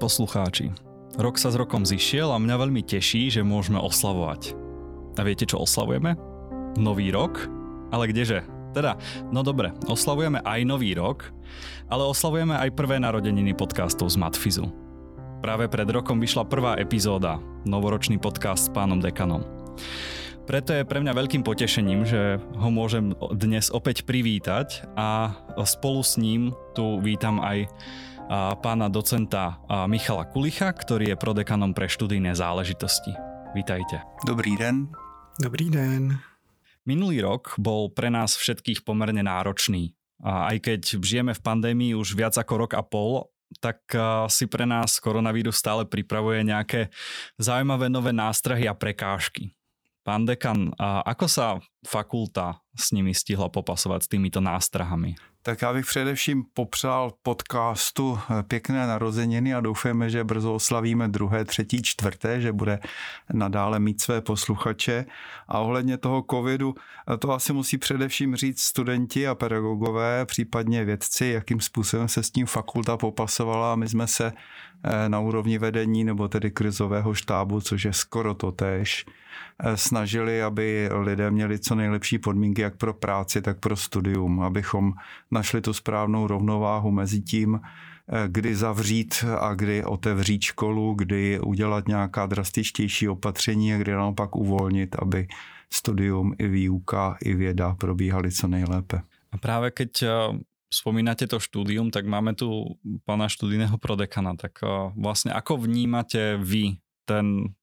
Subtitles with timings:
[0.00, 0.72] Poslucháči,
[1.20, 4.56] rok sa s rokom zišiel a mňa veľmi teší, že môžeme oslavovať.
[5.14, 6.16] A viete, čo oslavujeme?
[6.80, 7.44] Nový rok?
[7.92, 8.40] Ale kdeže?
[8.72, 8.96] Teda,
[9.28, 11.28] no dobre, oslavujeme aj nový rok,
[11.92, 14.72] ale oslavujeme aj prvé narodeniny podcastov z Matfizu.
[15.44, 17.36] Práve pred rokom vyšla prvá epizóda,
[17.68, 19.44] novoročný podcast s pánom dekanom.
[20.48, 25.36] Preto je pre mňa veľkým potešením, že ho môžem dnes opäť privítať a
[25.68, 27.68] spolu s ním tu vítam aj
[28.62, 29.58] pána docenta
[29.90, 33.10] Michala Kulicha, ktorý je prodekanom pre študijné záležitosti.
[33.58, 34.06] Vítajte.
[34.22, 34.94] Dobrý den.
[35.42, 36.22] Dobrý den.
[36.86, 39.98] Minulý rok bol pre nás všetkých pomerne náročný.
[40.22, 43.26] A aj keď žijeme v pandémii už viac ako rok a pol,
[43.58, 43.82] tak
[44.30, 46.86] si pre nás koronavírus stále pripravuje nejaké
[47.34, 49.50] zaujímavé nové nástrahy a prekážky.
[50.06, 51.46] Pán dekan, ako sa
[51.82, 55.18] fakulta s nimi stihla popasovať s týmito nástrahami?
[55.42, 61.44] Tak já bych především popřál podcastu eh, pěkné narozeniny a doufáme, že brzo oslavíme druhé,
[61.44, 62.80] třetí, čtvrté, že bude
[63.32, 65.06] nadále mít své posluchače.
[65.48, 66.74] A ohledně toho covidu,
[67.14, 72.30] eh, to asi musí především říct studenti a pedagogové, případně vědci, jakým způsobem se s
[72.30, 73.76] tím fakulta popasovala.
[73.76, 74.32] My jsme se
[74.84, 79.06] eh, na úrovni vedení nebo tedy krizového štábu, což je skoro to tež,
[79.74, 84.92] snažili, aby lidé měli co nejlepší podmínky jak pro práci, tak pro studium, abychom
[85.30, 91.88] našli tu správnou rovnováhu mezi tím, eh, kdy zavřít a kdy otevřít školu, kdy udělat
[91.88, 95.28] nějaká drastičtější opatření a kdy naopak uvolnit, aby
[95.72, 99.02] studium i výuka i věda probíhaly co nejlépe.
[99.32, 100.08] A právě keď eh,
[100.70, 104.34] spomínate to štúdium, tak máme tu pana študijného prodekana.
[104.34, 104.66] Tak eh,
[104.98, 107.54] vlastne ako vnímate vy ten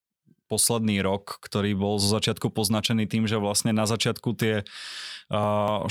[0.48, 4.63] posledný rok, ktorý bol zo začiatku poznačený tým, že vlastne na začiatku tie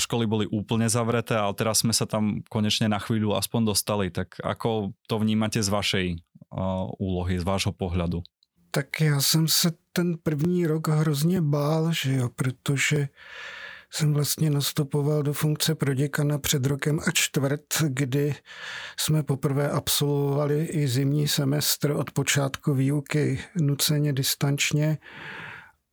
[0.01, 4.09] školy boli úplne zavreté, ale teraz sme sa tam konečne na chvíľu aspoň dostali.
[4.09, 6.07] Tak ako to vnímate z vašej
[6.97, 8.25] úlohy, z vášho pohľadu?
[8.71, 13.09] Tak já jsem se ten první rok hrozně bál, že jo, protože
[13.91, 18.35] jsem vlastně nastupoval do funkce proděkana před rokem a čtvrt, kdy
[18.99, 24.97] jsme poprvé absolvovali i zimní semestr od počátku výuky nuceně distančně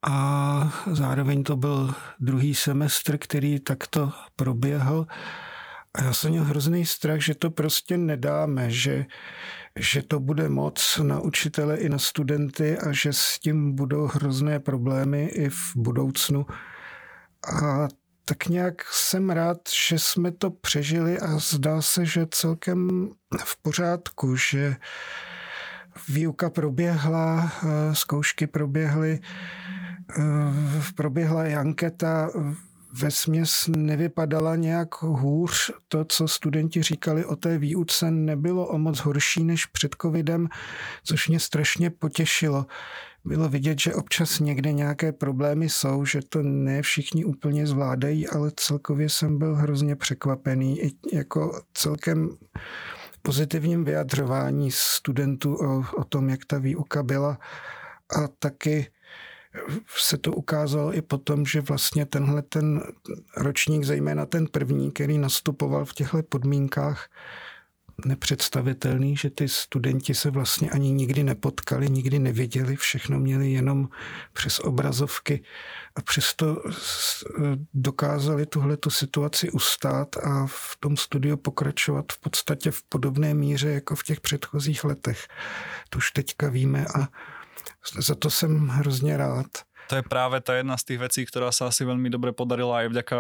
[0.07, 5.07] a zároveň to byl druhý semestr, který takto proběhl.
[5.95, 9.07] A já jsem měl hrozný strach, že to prostě nedáme, že,
[9.79, 14.61] že to bude moc na učitele i na studenty a že s tím budou hrozné
[14.61, 16.47] problémy i v budoucnu.
[17.53, 17.89] A
[18.25, 23.09] tak nějak jsem rád, že jsme to přežili a zdá se, že celkem
[23.45, 24.77] v pořádku, že
[26.09, 29.21] výuka proběhla, eh, zkoušky proběhly,
[30.19, 30.23] eh,
[30.95, 32.31] proběhla i anketa,
[32.97, 35.71] ve směs nevypadala nějak hůř.
[35.89, 40.49] To, co studenti říkali o té výuce, nebylo o moc horší než před covidem,
[41.05, 42.67] což mě strašně potěšilo
[43.25, 48.53] bylo vidět, že občas někde nějaké problémy jsou, že to ne všichni úplně zvládají, ale
[48.57, 52.31] celkově jsem byl hrozně překvapený i jako celkem
[53.23, 57.39] pozitivním vyjadřování studentů o, o tom, jak ta výuka byla.
[58.17, 58.87] A taky
[59.97, 62.83] se to ukázalo i potom, že vlastně tenhle ten
[63.37, 67.09] ročník, zejména ten první, který nastupoval v těchto podmínkách,
[68.05, 73.89] nepředstavitelný, že ty studenti se vlastně ani nikdy nepotkali, nikdy neviděli, všechno měli jenom
[74.33, 75.45] přes obrazovky
[75.97, 76.63] a přesto
[77.75, 83.69] dokázali tuhle tu situaci ustát a v tom studiu pokračovat v podstatě v podobné míře
[83.69, 85.27] jako v těch předchozích letech.
[85.91, 87.09] To už teďka víme a
[87.99, 89.47] za to jsem hrozně rád
[89.89, 92.87] to je práve tá jedna z tých vecí, ktorá sa asi veľmi dobre podarila aj
[92.93, 93.19] vďaka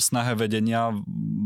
[0.00, 0.92] snahe vedenia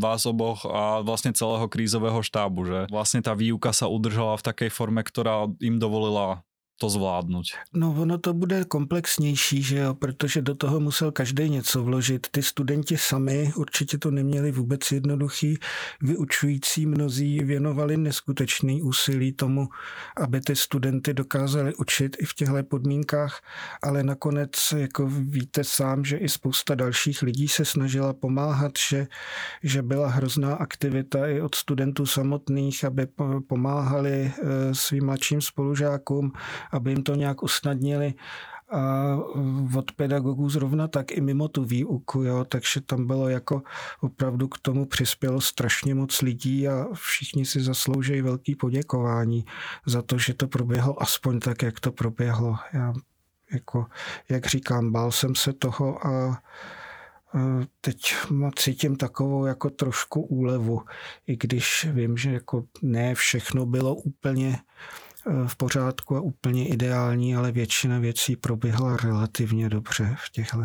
[0.00, 2.80] vás oboch a vlastne celého krízového štábu, že?
[2.88, 6.42] Vlastne tá výuka sa udržala v takej forme, ktorá im dovolila
[6.80, 7.44] to zvládnout?
[7.74, 12.26] No ono to bude komplexnější, že jo, protože do toho musel každý něco vložit.
[12.30, 15.58] Ty studenti sami určitě to neměli vůbec jednoduchý.
[16.02, 19.68] Vyučující mnozí věnovali neskutečný úsilí tomu,
[20.16, 23.42] aby ty studenty dokázali učit i v těchto podmínkách,
[23.82, 29.06] ale nakonec, jako víte sám, že i spousta dalších lidí se snažila pomáhat, že,
[29.62, 33.06] že byla hrozná aktivita i od studentů samotných, aby
[33.48, 36.32] pomáhali eh, svým mladším spolužákům,
[36.72, 38.14] aby jim to nějak usnadnili
[38.70, 39.16] a
[39.76, 43.62] od pedagogů zrovna tak i mimo tu výuku, jo, takže tam bylo jako
[44.00, 49.44] opravdu k tomu přispělo strašně moc lidí a všichni si zaslouží velký poděkování
[49.86, 52.56] za to, že to proběhlo aspoň tak, jak to proběhlo.
[52.72, 52.92] Já
[53.52, 53.86] jako,
[54.28, 56.42] jak říkám, bál jsem se toho a
[57.80, 58.14] teď
[58.56, 60.82] cítím takovou jako trošku úlevu,
[61.26, 67.34] i když vím, že jako ne všechno bylo úplně eh, v pořádku a úplně ideální,
[67.36, 70.64] ale většina věcí proběhla relativně dobře v těchto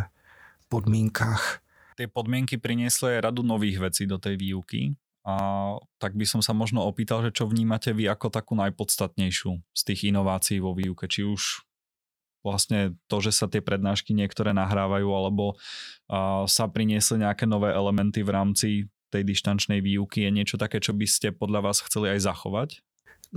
[0.69, 1.60] podmínkách.
[1.96, 4.96] Ty podmienky priniesli radu nových vecí do tej výuky.
[5.25, 5.38] A
[5.98, 10.13] tak by som sa možno opýtal, že čo vnímate vy ako takú najpodstatnejšiu z tých
[10.13, 11.66] inovácií vo výuke, či už
[12.46, 15.57] vlastne to, že sa tie prednášky niektoré nahrávajú, alebo
[16.46, 18.68] sa priniesli nejaké nové elementy v rámci
[19.10, 22.86] tej dištančnej výuky, je niečo také, čo by ste podľa vás chceli aj zachovať?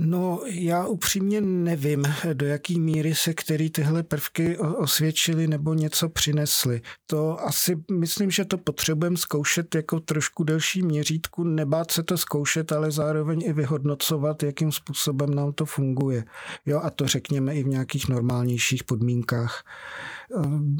[0.01, 2.03] No, já upřímně nevím,
[2.33, 6.81] do jaký míry se který tyhle prvky osvědčily nebo něco přinesly.
[7.05, 12.71] To asi myslím, že to potřebujeme zkoušet jako trošku delší měřítku, nebát se to zkoušet,
[12.71, 16.23] ale zároveň i vyhodnocovat, jakým způsobem nám to funguje.
[16.65, 19.63] Jo, a to řekněme i v nějakých normálnějších podmínkách.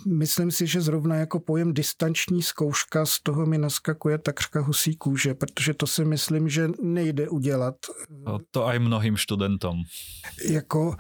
[0.08, 5.34] Myslím si, že zrovna jako pojem distanční zkouška z toho mi naskakuje takřka husí kůže,
[5.34, 7.76] protože to si myslím, že nejde udělat.
[8.26, 8.80] No, to aj
[9.10, 9.84] mnohým studentom.
[10.50, 10.96] Jako,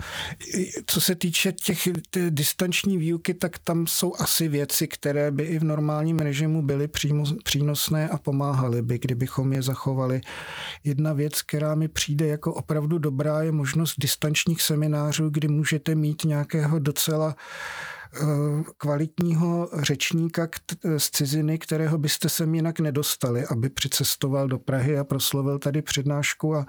[0.86, 1.88] co se týče těch
[2.30, 7.24] distanční výuky, tak tam jsou asi věci, které by i v normálním režimu byly přímo,
[7.44, 10.22] přínosné a pomáhaly by, kdybychom je zachovali.
[10.84, 16.26] Jedna věc, která mi přijde jako opravdu dobrá, je možnost distančních seminářů, kdy můžete mít
[16.26, 17.36] nějakého docela
[18.78, 20.48] kvalitního řečníka
[20.98, 26.56] z ciziny, kterého byste sem jinak nedostali, aby přicestoval do Prahy a proslovil tady přednášku
[26.56, 26.66] a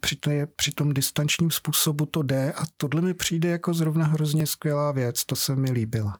[0.00, 4.46] při, té, při tom distančním způsobu to jde a tohle mi přijde jako zrovna hrozně
[4.46, 6.12] skvělá věc, to se mi líbilo.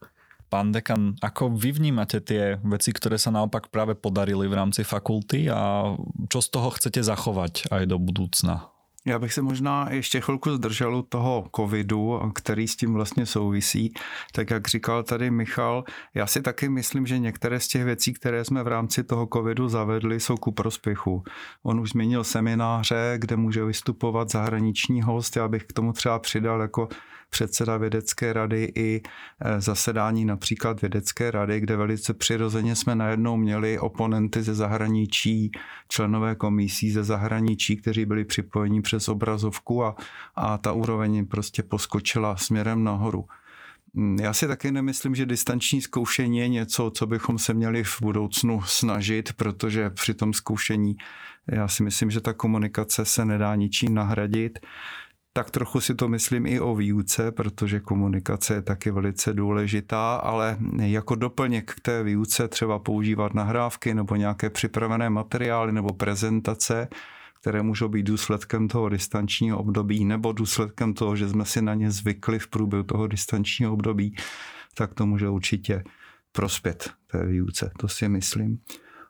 [0.48, 5.50] Pán dekan, ako vy vnímate tie veci, ktoré sa naopak práve podarili v rámci fakulty
[5.50, 5.82] a
[6.30, 8.73] čo z toho chcete zachovať aj do budúcna?
[9.06, 13.94] Já bych se možná ještě chvilku zdržel u toho covidu, který s tím vlastně souvisí.
[14.32, 15.84] Tak jak říkal tady Michal,
[16.14, 19.68] já si taky myslím, že některé z těch věcí, které jsme v rámci toho covidu
[19.68, 21.22] zavedli, jsou ku prospěchu.
[21.62, 25.36] On už zmínil semináře, kde může vystupovat zahraniční host.
[25.36, 26.88] Já bych k tomu třeba přidal jako
[27.34, 29.02] předseda vědecké rady i
[29.40, 35.50] e, zasedání například vědecké rady, kde velice přirozeně jsme najednou měli oponenty ze zahraničí,
[35.88, 39.96] členové komisí ze zahraničí, kteří byli připojeni přes obrazovku a,
[40.34, 43.24] a ta úroveň prostě poskočila směrem nahoru.
[43.94, 47.98] Mm, já si taky nemyslím, že distanční zkoušení je něco, co bychom se měli v
[48.02, 50.96] budoucnu snažit, protože při tom zkoušení
[51.46, 54.58] já si myslím, že ta komunikace se nedá ničím nahradit
[55.36, 60.56] tak trochu si to myslím i o výuce, protože komunikace je taky velice důležitá, ale
[60.80, 66.88] jako doplněk k té výuce třeba používat nahrávky nebo nějaké připravené materiály nebo prezentace,
[67.44, 71.90] které můžou být důsledkem toho distančního období nebo důsledkem toho, že jsme si na ně
[71.90, 74.16] zvykli v průběhu toho distančního období,
[74.74, 75.84] tak to může určitě
[76.32, 78.58] prospět té výuce, to si myslím.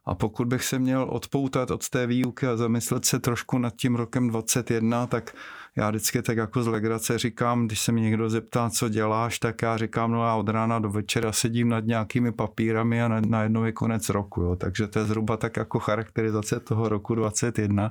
[0.04, 3.94] A pokud bych se měl odpoutat od té výuky a zamyslet se trošku nad tím
[3.94, 5.36] rokem 21, tak
[5.76, 9.62] já vždycky tak jako z legrace říkám, když se mě někdo zeptá, co děláš, tak
[9.62, 13.72] já říkám, no já od rána do večera sedím nad nějakými papírami a najednou je
[13.72, 14.42] konec roku.
[14.42, 14.56] Jo.
[14.56, 17.90] Takže to je zhruba tak jako charakterizace toho roku 21.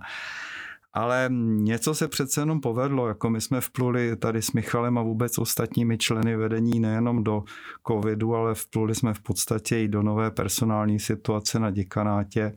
[0.95, 5.37] Ale něco se přece jenom povedlo, jako my jsme vpluli tady s Michalem a vůbec
[5.37, 7.43] ostatními členy vedení nejenom do
[7.87, 12.53] covidu, ale vpluli jsme v podstatě i do nové personální situace na děkanátě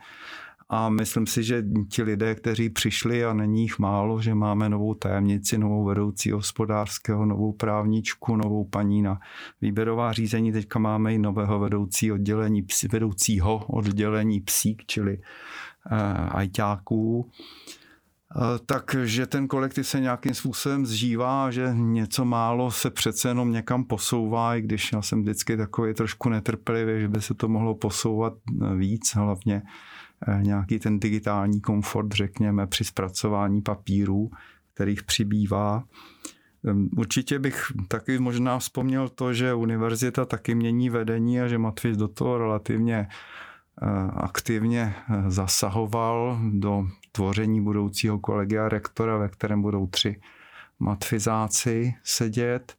[0.69, 4.95] a myslím si, že ti lidé, kteří přišli a není jich málo, že máme novou
[4.95, 9.21] tajemnici, novou vedoucí hospodářského, novou právničku, novou paní na
[9.61, 10.53] výběrová řízení.
[10.53, 15.99] Teďka máme i nového vedoucí oddělení, vedoucího oddělení psík, čili uh,
[16.31, 17.31] ajťáků
[18.67, 24.57] takže ten kolektiv se nějakým způsobem zžívá, že něco málo se přece jenom někam posouvá,
[24.57, 28.33] i když já jsem vždycky takový trošku netrpělivý, že by se to mohlo posouvat
[28.77, 29.96] víc, hlavně Eh,
[30.43, 34.31] nějaký ten digitální komfort, řekněme, při zpracování papírů,
[34.75, 35.85] kterých přibývá.
[36.97, 42.09] Určitě bych taky možná vzpomněl to, že univerzita taky mění vedení a že Matvis do
[42.09, 43.09] toho relativně
[43.83, 50.21] eh, aktivně eh, zasahoval do tvoření budoucího kolegia rektora, ve kterém budou tři
[50.79, 52.77] matfizáci sedět.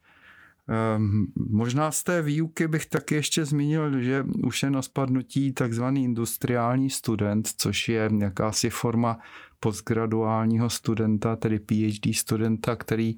[0.70, 6.04] Ehm, možná z té výuky bych taky ještě zmínil, že už je na spadnutí takzvaný
[6.04, 9.20] industriální student, což je jakási forma
[9.60, 13.18] postgraduálního studenta, tedy PhD studenta, který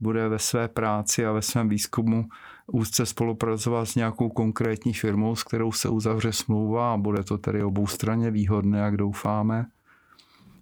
[0.00, 2.28] bude ve své práci a ve svém výzkumu
[2.66, 7.62] úzce spolupracovat s nějakou konkrétní firmou, s kterou se uzavře smlouva a bude to tedy
[7.62, 9.66] oboustranně výhodné, jak doufáme.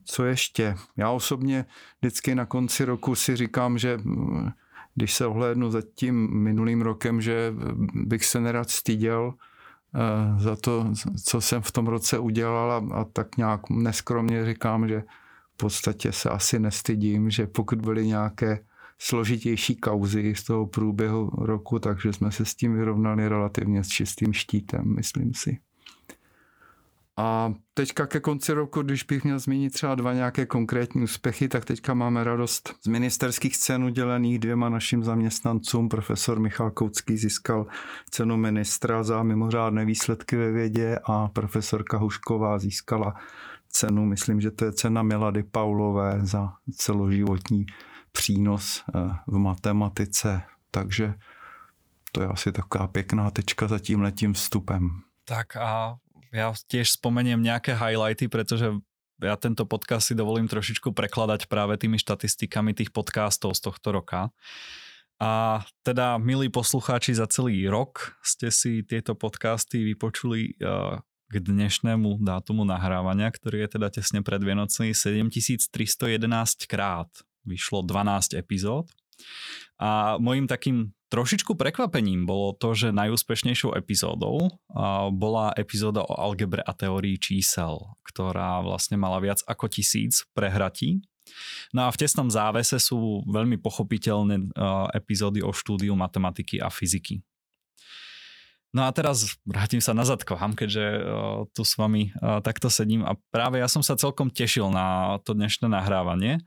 [0.05, 0.77] Co ještě?
[0.97, 1.65] Já osobně
[2.01, 3.99] vždycky na konci roku si říkám, že
[4.99, 7.55] když se ohlédnu za tím minulým rokem, že
[7.95, 9.35] bych se nerad styděl
[9.95, 10.93] eh, za to,
[11.25, 15.03] co jsem v tom roce udělal a, a tak nějak neskromně říkám, že
[15.55, 18.65] v podstatě se asi nestydím, že pokud byly nějaké
[18.99, 24.33] složitější kauzy z toho průběhu roku, takže jsme se s tím vyrovnali relativně s čistým
[24.33, 25.59] štítem, myslím si.
[27.19, 31.65] A teďka ke konci roku, když bych měl zmínit třeba dva nějaké konkrétní úspěchy, tak
[31.65, 35.89] teďka máme radost z ministerských cen udělených dvěma našim zaměstnancům.
[35.89, 37.67] Profesor Michal Koucký získal
[38.11, 43.15] cenu ministra za mimořádné výsledky ve vědě a profesorka Hušková získala
[43.69, 47.67] cenu, myslím, že to je cena Milady Paulové za celoživotní
[48.13, 50.43] přínos eh, v matematice.
[50.71, 51.15] Takže
[52.13, 54.91] to je asi taková pěkná tečka za tím letím vstupem.
[55.25, 55.97] Tak a
[56.33, 58.71] ja tiež spomeniem nejaké highlighty, pretože
[59.19, 64.31] ja tento podcast si dovolím trošičku prekladať práve tými štatistikami tých podcastov z tohto roka.
[65.19, 72.23] A teda, milí poslucháči, za celý rok ste si tieto podcasty vypočuli uh, k dnešnému
[72.23, 77.11] dátumu nahrávania, ktorý je teda tesne pred Vianocmi 7311 krát.
[77.43, 78.95] Vyšlo 12 epizód.
[79.79, 84.53] A môjim takým Trošičku prekvapením bolo to, že najúspešnejšou epizódou
[85.17, 91.01] bola epizóda o algebre a teórii čísel, ktorá vlastne mala viac ako tisíc prehratí.
[91.73, 94.53] No a v tesnom závese sú veľmi pochopiteľné
[94.93, 97.25] epizódy o štúdiu matematiky a fyziky.
[98.69, 101.01] No a teraz vrátim sa nazad k vám, keďže uh,
[101.57, 103.01] tu s vami uh, takto sedím.
[103.01, 106.45] A práve ja som sa celkom tešil na to dnešné nahrávanie,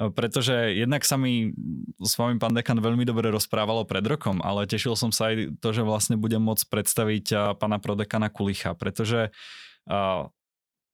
[0.00, 1.52] uh, pretože jednak sa mi
[2.00, 5.68] s vami pán dekan veľmi dobre rozprávalo pred rokom, ale tešil som sa aj to,
[5.76, 7.26] že vlastne budem môcť predstaviť
[7.60, 9.28] pána prodekana Kulicha, pretože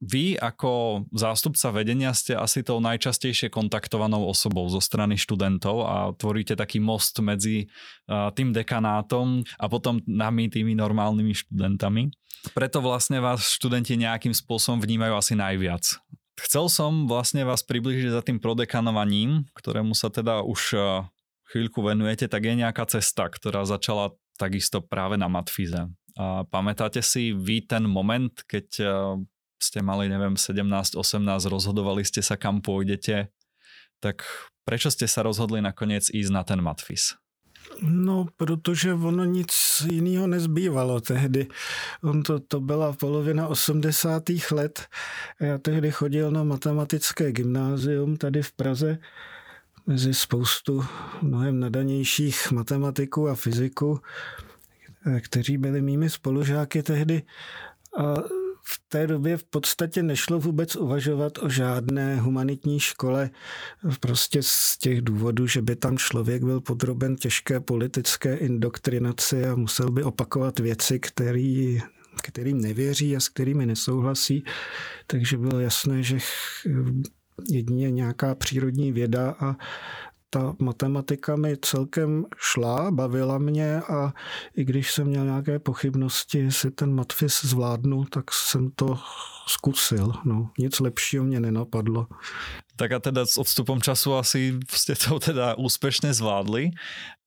[0.05, 6.53] vy ako zástupca vedenia ste asi tou najčastejšie kontaktovanou osobou zo strany študentov a tvoríte
[6.53, 7.73] taký most medzi
[8.09, 12.13] tým dekanátom a potom nami, tými normálnymi študentami.
[12.53, 15.97] Preto vlastne vás študenti nejakým spôsobom vnímajú asi najviac.
[16.37, 20.77] Chcel som vlastne vás približiť za tým prodekanovaním, ktorému sa teda už
[21.49, 25.89] chvíľku venujete, tak je nejaká cesta, ktorá začala takisto práve na Matfize.
[26.19, 28.67] A pamätáte si vy ten moment, keď
[29.65, 30.61] ste mali, neviem, 17,
[31.01, 33.33] 18, rozhodovali ste sa, kam pôjdete,
[34.05, 34.29] tak
[34.69, 37.17] prečo ste sa rozhodli nakoniec ísť na ten matfis?
[37.83, 39.53] No, protože ono nic
[39.91, 41.49] jiného nezbývalo tehdy.
[42.03, 44.23] On to, to byla polovina 80.
[44.51, 44.87] let.
[45.41, 48.99] Já tehdy chodil na matematické gymnázium tady v Praze
[49.87, 50.85] mezi spoustu
[51.23, 54.01] mnohem nadanějších matematiků a fyziků,
[55.21, 57.23] kteří byli mými spolužáky tehdy.
[57.99, 58.15] A
[58.67, 63.31] v té době v podstatě nešlo vůbec uvažovat o žádné humanitní škole,
[64.01, 69.91] prostě z těch důvodů, že by tam člověk byl podroben těžké politické indoktrinaci a musel
[69.91, 71.81] by opakovat věci, který,
[72.23, 74.45] kterým nevěří a s kterými nesouhlasí.
[75.07, 76.19] Takže bylo jasné, že
[77.51, 79.57] jedině nějaká přírodní věda a
[80.35, 84.13] ta matematika mi celkem šla, bavila mě a
[84.57, 88.99] i když jsem měl nějaké pochybnosti, jestli ten matfis zvládnu, tak jsem to
[89.47, 90.13] zkusil.
[90.25, 92.07] No, nic lepšího mě nenapadlo.
[92.77, 96.75] Tak a teda s odstupom času asi ste to teda úspešne zvládli.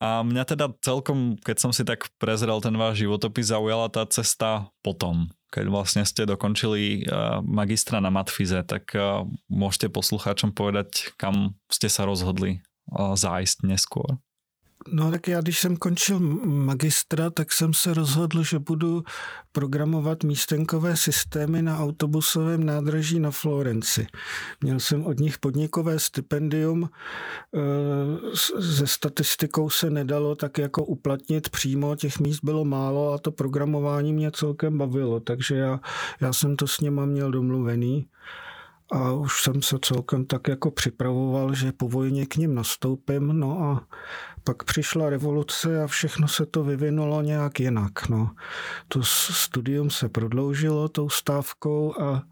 [0.03, 4.67] A mňa teda celkom, keď som si tak prezrel ten váš životopis, zaujala tá cesta
[4.83, 11.55] potom keď vlastne ste dokončili uh, magistra na matfize, tak uh, môžete poslucháčom povedať, kam
[11.71, 12.59] ste sa rozhodli
[12.95, 14.17] zájsť neskôr?
[14.91, 19.03] No tak já, když jsem končil magistra, tak jsem se rozhodl, že budu
[19.51, 24.07] programovat místenkové systémy na autobusovém nádraží na Florenci.
[24.61, 26.89] Měl jsem od nich podnikové stipendium,
[28.59, 34.13] se statistikou se nedalo tak jako uplatnit přímo, těch míst bylo málo a to programování
[34.13, 35.79] mě celkem bavilo, takže já,
[36.21, 38.07] já jsem to s něma měl domluvený
[38.91, 43.63] a už jsem se celkem tak jako připravoval, že po vojně k ním nastoupím, no
[43.63, 43.87] a
[44.43, 48.31] pak přišla revoluce a všechno se to vyvinulo nějak jinak, no.
[48.87, 52.23] To studium se prodloužilo tou stávkou a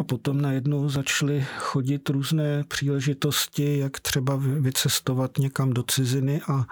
[0.00, 6.64] a potom najednou začaly chodit různé příležitosti, jak třeba vycestovat někam do ciziny a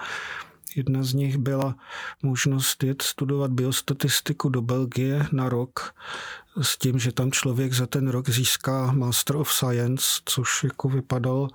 [0.76, 1.76] Jedna z nich byla
[2.22, 5.94] možnost jet studovat biostatistiku do Belgie na rok
[6.62, 11.48] s tím, že tam člověk za ten rok získá Master of Science, což jako vypadalo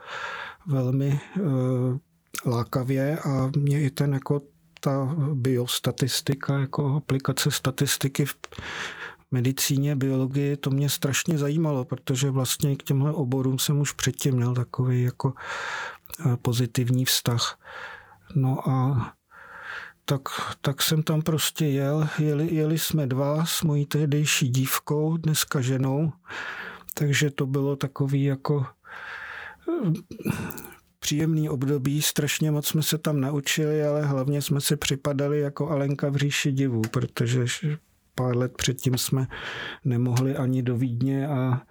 [0.67, 1.97] velmi uh,
[2.45, 4.41] lákavě a mě i ten jako
[4.79, 8.35] ta biostatistika, jako aplikace statistiky v
[9.31, 14.53] medicíně, biologii, to mě strašně zajímalo, protože vlastně k těmhle oborům jsem už předtím měl
[14.53, 17.59] takový jako eh, pozitivní vztah.
[18.35, 19.13] No a
[20.05, 20.21] tak,
[20.61, 22.07] tak jsem tam prostě jel.
[22.19, 26.11] Jeli, jeli jsme dva s mojí tehdejší dívkou, dneska ženou,
[26.93, 28.65] takže to bylo takový jako
[30.99, 36.09] příjemný období, strašně moc jsme se tam naučili, ale hlavně jsme si připadali jako Alenka
[36.09, 37.45] v říši divů, protože
[38.15, 39.27] pár let předtím jsme
[39.85, 41.61] nemohli ani do Vídně a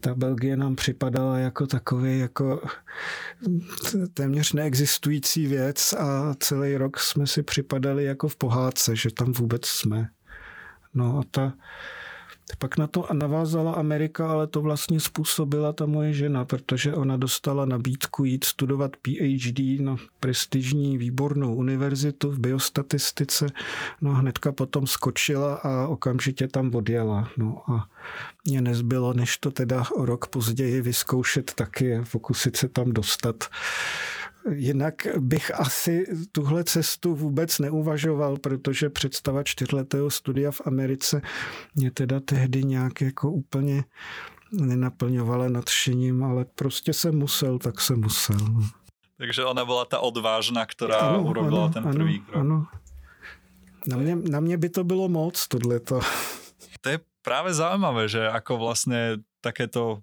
[0.00, 2.62] ta Belgie nám připadala jako takový jako
[4.14, 9.66] téměř neexistující věc a celý rok jsme si připadali jako v pohádce, že tam vůbec
[9.66, 10.08] jsme.
[10.94, 11.52] No a ta,
[12.58, 17.64] pak na to navázala Amerika, ale to vlastně způsobila ta moje žena, protože ona dostala
[17.64, 23.46] nabídku jít studovat PhD na prestižní výbornou univerzitu v biostatistice.
[24.00, 27.28] No hnedka potom skočila a okamžitě tam odjela.
[27.36, 27.88] No a
[28.44, 33.44] mě nezbylo, než to teda o rok později vyzkoušet taky, pokusit se tam dostat.
[34.52, 41.22] Jinak bych asi tuhle cestu vůbec neuvažoval, protože představa čtyřletého studia v Americe
[41.74, 43.84] mě teda tehdy nějak jako úplně
[44.52, 48.36] nenaplňovala nadšením, ale prostě jsem musel, tak jsem musel.
[49.18, 52.36] Takže ona byla ta odvážná, která ano, urobila ano, ten ano, první krok.
[52.36, 52.66] Ano.
[53.86, 56.00] Na mě, na mě by to bylo moc, tohleto.
[56.80, 60.00] To je právě zaujímavé, že ako vlastně takéto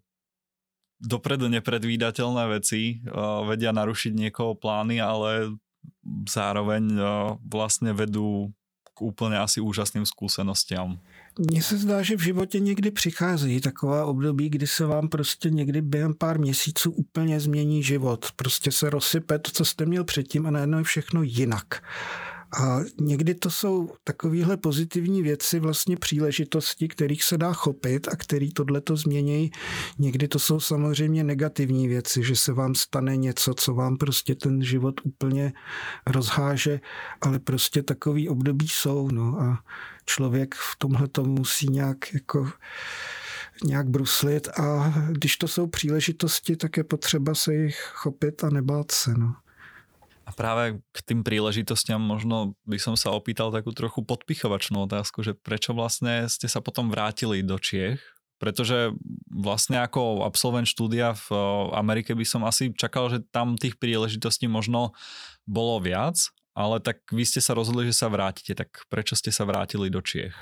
[1.02, 5.58] dopredu nepredvídateľné veci uh, vedia narušiť niekoho plány, ale
[6.30, 7.08] zároveň uh,
[7.42, 8.54] vlastne vedú
[8.96, 11.00] k úplně asi úžasným zkušenostem.
[11.40, 15.82] Mně se zdá, že v životě někdy přichází taková období, kdy se vám prostě někdy
[15.82, 18.26] během pár měsíců úplně změní život.
[18.36, 21.84] Prostě se rozsype to, co jste měl předtím a najednou je všechno jinak.
[22.62, 28.54] A někdy to jsou takovéhle pozitivní věci, vlastně příležitosti, kterých se dá chopit a který
[28.54, 29.52] tohleto změní.
[30.00, 34.64] Někdy to jsou samozřejmě negativní věci, že se vám stane něco, co vám prostě ten
[34.64, 35.54] život úplně
[36.08, 36.80] rozháže,
[37.22, 39.08] ale prostě takový období jsou.
[39.12, 39.64] No a
[40.06, 42.52] člověk v tomhle musí nějak jako
[43.64, 48.92] nějak bruslit a když to jsou příležitosti, tak je potřeba se jich chopit a nebát
[48.92, 49.14] se.
[49.18, 49.34] No.
[50.26, 55.38] A práve k tým príležitostiam možno by som sa opýtal takú trochu podpichovačnú otázku, že
[55.38, 58.02] prečo vlastne ste sa potom vrátili do Čiech?
[58.42, 58.92] Pretože
[59.32, 61.30] vlastne ako absolvent štúdia v
[61.78, 64.92] Amerike by som asi čakal, že tam tých príležitostí možno
[65.48, 66.20] bolo viac,
[66.58, 70.02] ale tak vy ste sa rozhodli, že sa vrátite, tak prečo ste sa vrátili do
[70.02, 70.36] Čiech?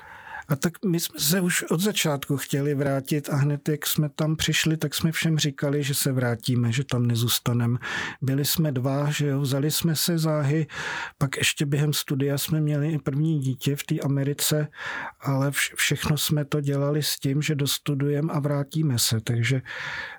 [0.54, 4.36] A tak my jsme se už od začátku chtěli vrátit a hned jak jsme tam
[4.36, 7.80] přišli, tak jsme všem říkali, že se vrátíme, že tam nezůstaneme.
[8.22, 10.68] Byli jsme dva, že jo, vzali jsme se záhy,
[11.18, 14.68] pak ještě během studia jsme měli i první dítě v té Americe,
[15.22, 19.62] ale všechno jsme to dělali s tím, že dostudujeme a vrátíme se, takže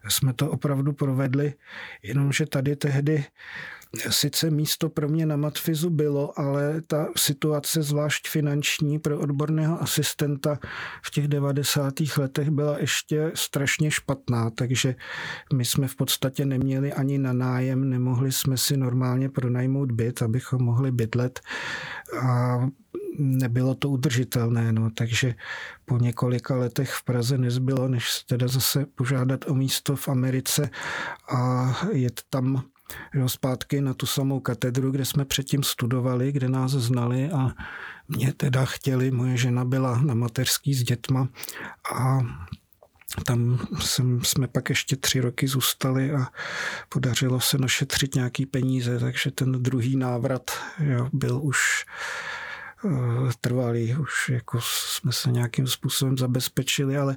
[0.08, 1.54] jsme to opravdu provedli,
[2.02, 3.24] jenomže tady tehdy
[4.10, 10.58] sice místo pro mě na matfizu bylo, ale ta situace, zvlášť finanční pro odborného asistenta
[11.02, 11.94] v těch 90.
[12.18, 14.94] letech byla ještě strašně špatná, takže
[15.54, 20.62] my jsme v podstatě neměli ani na nájem, nemohli jsme si normálně pronajmout byt, abychom
[20.62, 21.40] mohli bydlet
[22.20, 22.58] a
[23.18, 25.34] nebylo to udržitelné, no, takže
[25.84, 30.70] po několika letech v Praze nezbylo, než teda zase požádat o místo v Americe
[31.34, 32.62] a jet tam
[33.14, 37.50] jo, zpátky na tu samou katedru, kde jsme předtím studovali, kde nás znali a
[38.08, 41.28] mě teda chtěli, moje žena byla na mateřský s dětma
[41.94, 42.18] a
[43.24, 46.26] tam jsem, jsme pak ještě tři roky zůstali a
[46.88, 51.86] podařilo se našetřit nějaký peníze, takže ten druhý návrat jo, byl už
[53.40, 57.16] trvalý, už jako jsme se nějakým způsobem zabezpečili, ale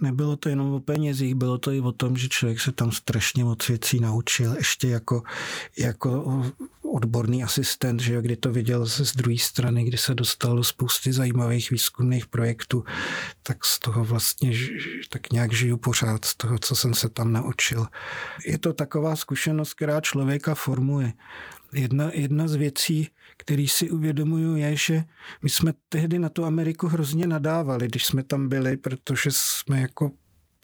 [0.00, 3.44] nebylo to jenom o penězích, bylo to i o tom, že člověk se tam strašně
[3.44, 5.22] moc věcí naučil, ještě jako,
[5.78, 6.42] jako
[6.94, 10.64] odborný asistent, že jo, kdy to viděl zase z druhé strany, kdy se dostal do
[10.64, 12.84] spousty zajímavých výzkumných projektů,
[13.42, 14.52] tak z toho vlastně
[15.08, 17.86] tak nějak žiju pořád, z toho, co jsem se tam naučil.
[18.46, 21.12] Je to taková zkušenost, která člověka formuje.
[21.72, 25.04] Jedna, jedna z věcí, který si uvědomuju, je, že
[25.42, 30.10] my jsme tehdy na tu Ameriku hrozně nadávali, když jsme tam byli, protože jsme jako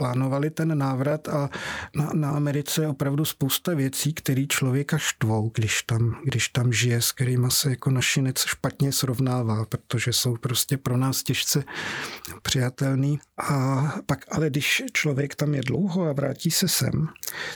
[0.03, 1.51] plánovali ten návrat a
[1.95, 7.03] na, na Americe je opravdu spousta věcí, které člověka štvou, když tam, když tam žije,
[7.03, 11.65] s kterými se jako našinec špatně srovnává, protože jsou prostě pro nás těžce
[12.43, 13.21] přijatelný.
[13.39, 17.09] A pak ale když člověk tam je dlouho a vrátí se sem,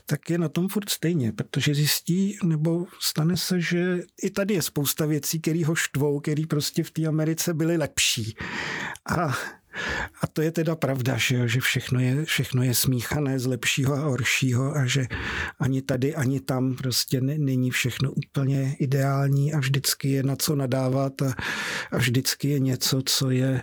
[0.06, 4.62] tak je na tom furt stejně, protože zjistí, nebo stane se, že i tady je
[4.62, 8.36] spousta věcí, které ho štvou, které prostě v té Americe byly lepší.
[9.06, 9.34] A
[10.22, 14.00] A to je teda pravda, že, že všechno, je, všechno je smíchané z lepšího a
[14.00, 15.06] horšího a že
[15.60, 21.22] ani tady, ani tam prostě není všechno úplně ideální a vždycky je na co nadávat
[21.22, 21.34] a,
[21.92, 23.62] a vždycky je něco, co je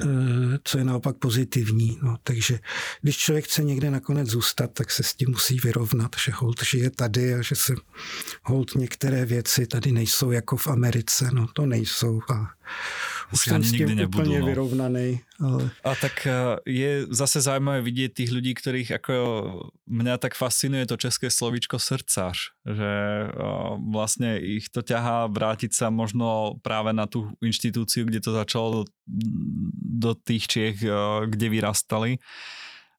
[0.00, 1.98] Eh, co je naopak pozitivní.
[2.02, 2.58] No, takže
[3.02, 6.90] když člověk chce někde nakonec zůstat, tak se s tím musí vyrovnat, že hold žije
[6.90, 7.74] tady a že se
[8.42, 11.30] hold některé věci tady nejsou jako v Americe.
[11.32, 12.48] No to nejsou a
[13.32, 14.46] už jsem s tím nebudú, úplně no.
[14.46, 15.20] vyrovnaný.
[15.40, 15.70] Ale...
[15.84, 19.14] A tak eh, je zase zaujímavé vidieť tých ľudí, ktorých ako
[19.86, 22.92] mňa tak fascinuje to české slovíčko srdcař, že
[23.26, 23.30] eh,
[23.90, 28.84] vlastne ich to ťahá vrátiť sa možno práve na tú inštitúciu, kde to začalo do,
[30.00, 30.92] do tých Čiech, eh,
[31.26, 32.18] kde vyrastali.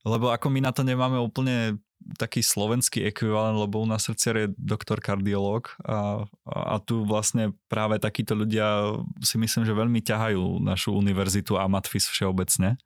[0.06, 1.82] Lebo ako my na to nemáme úplne
[2.15, 8.00] taký slovenský ekvivalent, lebo u nás srdciar je doktor kardiológ a, a tu vlastne práve
[8.00, 12.80] takíto ľudia si myslím, že veľmi ťahajú našu univerzitu a Matfis všeobecne.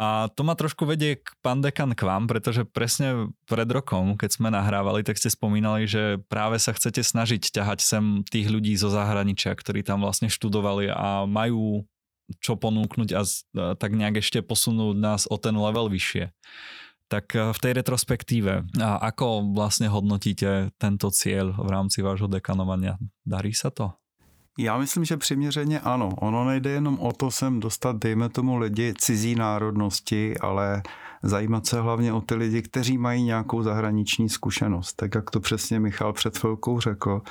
[0.00, 4.30] A to ma trošku vedie k pán dekan k vám, pretože presne pred rokom, keď
[4.32, 8.88] sme nahrávali, tak ste spomínali, že práve sa chcete snažiť ťahať sem tých ľudí zo
[8.88, 11.84] zahraničia, ktorí tam vlastne študovali a majú
[12.40, 13.22] čo ponúknuť a
[13.76, 16.32] tak nejak ešte posunúť nás o ten level vyššie.
[17.10, 22.94] Tak eh, v tej retrospektíve, ako vlastne hodnotíte tento cieľ v rámci vášho dekanovania?
[23.26, 23.98] Darí sa to?
[24.58, 26.08] Já myslím, že přiměřeně ano.
[26.18, 30.82] Ono nejde jenom o to sem dostat, dejme tomu lidi cizí národnosti, ale
[31.22, 34.92] zajímat se hlavně o ty lidi, kteří mají nějakou zahraniční zkušenost.
[34.92, 37.22] Tak jak to přesně Michal před chvilkou řekl,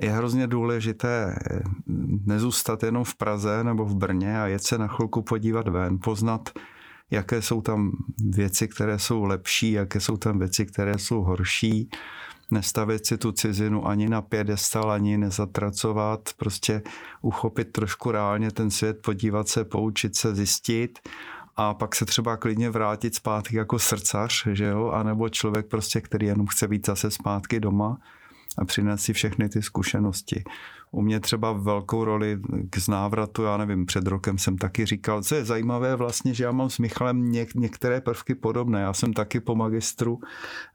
[0.00, 1.60] je hrozně důležité eh,
[2.26, 6.48] nezůstat jenom v Praze nebo v Brně a jet se na chvilku podívat ven, poznat
[7.10, 7.92] jaké jsou tam
[8.28, 11.90] věci, které jsou lepší, jaké jsou tam věci, které jsou horší.
[12.50, 16.82] Nestavit si tu cizinu ani na pědestal, ani nezatracovat, prostě
[17.22, 20.98] uchopit trošku reálně ten svět, podívat se, poučit se, zjistit
[21.56, 26.26] a pak se třeba klidně vrátit zpátky jako srdcař, že jo, anebo člověk prostě, který
[26.26, 27.98] jenom chce být zase zpátky doma
[28.58, 30.44] a přinést si všechny ty zkušenosti
[30.90, 35.34] u mě třeba velkou roli k znávratu, já nevím, před rokem jsem taky říkal, co
[35.34, 38.80] je zajímavé vlastně, že já mám s Michalem něk- některé prvky podobné.
[38.80, 40.20] Já jsem taky po magistru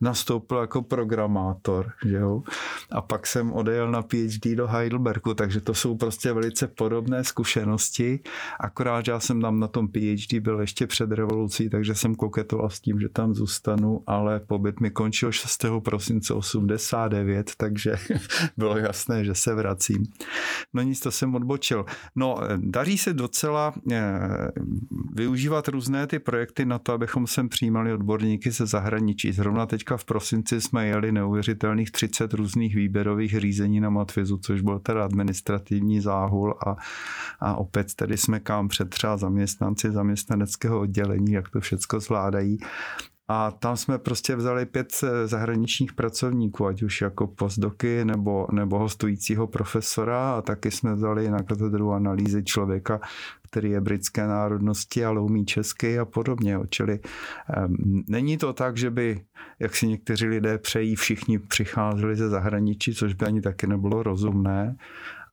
[0.01, 2.43] nastoupil jako programátor, že jo?
[2.91, 8.19] A pak jsem odejel na PhD do Heidelbergu, takže to jsou prostě velice podobné zkušenosti,
[8.59, 12.79] akorát, já jsem tam na tom PhD byl ještě před revolucí, takže jsem koketoval s
[12.79, 15.65] tím, že tam zůstanu, ale pobyt mi končil 6.
[15.83, 17.95] prosince 89, takže
[18.57, 20.02] bylo jasné, že se vracím.
[20.73, 21.85] No nic, to jsem odbočil.
[22.15, 24.51] No, daří se docela eh,
[25.13, 29.31] využívat různé ty projekty na to, abychom sem přijímali odborníky ze zahraničí.
[29.31, 34.79] Zrovna teďka v prosinci jsme jeli neuvěřitelných 30 různých výběrových řízení na Matvizu, což byl
[34.79, 36.75] teda administrativní záhul a,
[37.39, 42.57] a opět tedy jsme kam před třeba zaměstnanci zaměstnaneckého oddělení, jak to všechno zvládají.
[43.27, 48.79] A tam jsme prostě vzali pět eh, zahraničních pracovníků, ať už jako postdoky nebo, nebo
[48.79, 52.99] hostujícího profesora a taky jsme vzali na katedru analýzy člověka,
[53.43, 56.57] který je britské národnosti, ale umí česky a podobně.
[56.69, 56.99] Čili
[57.67, 59.25] um, není to tak, že by,
[59.59, 64.75] jak si někteří lidé přejí, všichni přicházeli ze zahraničí, což by ani taky nebylo rozumné,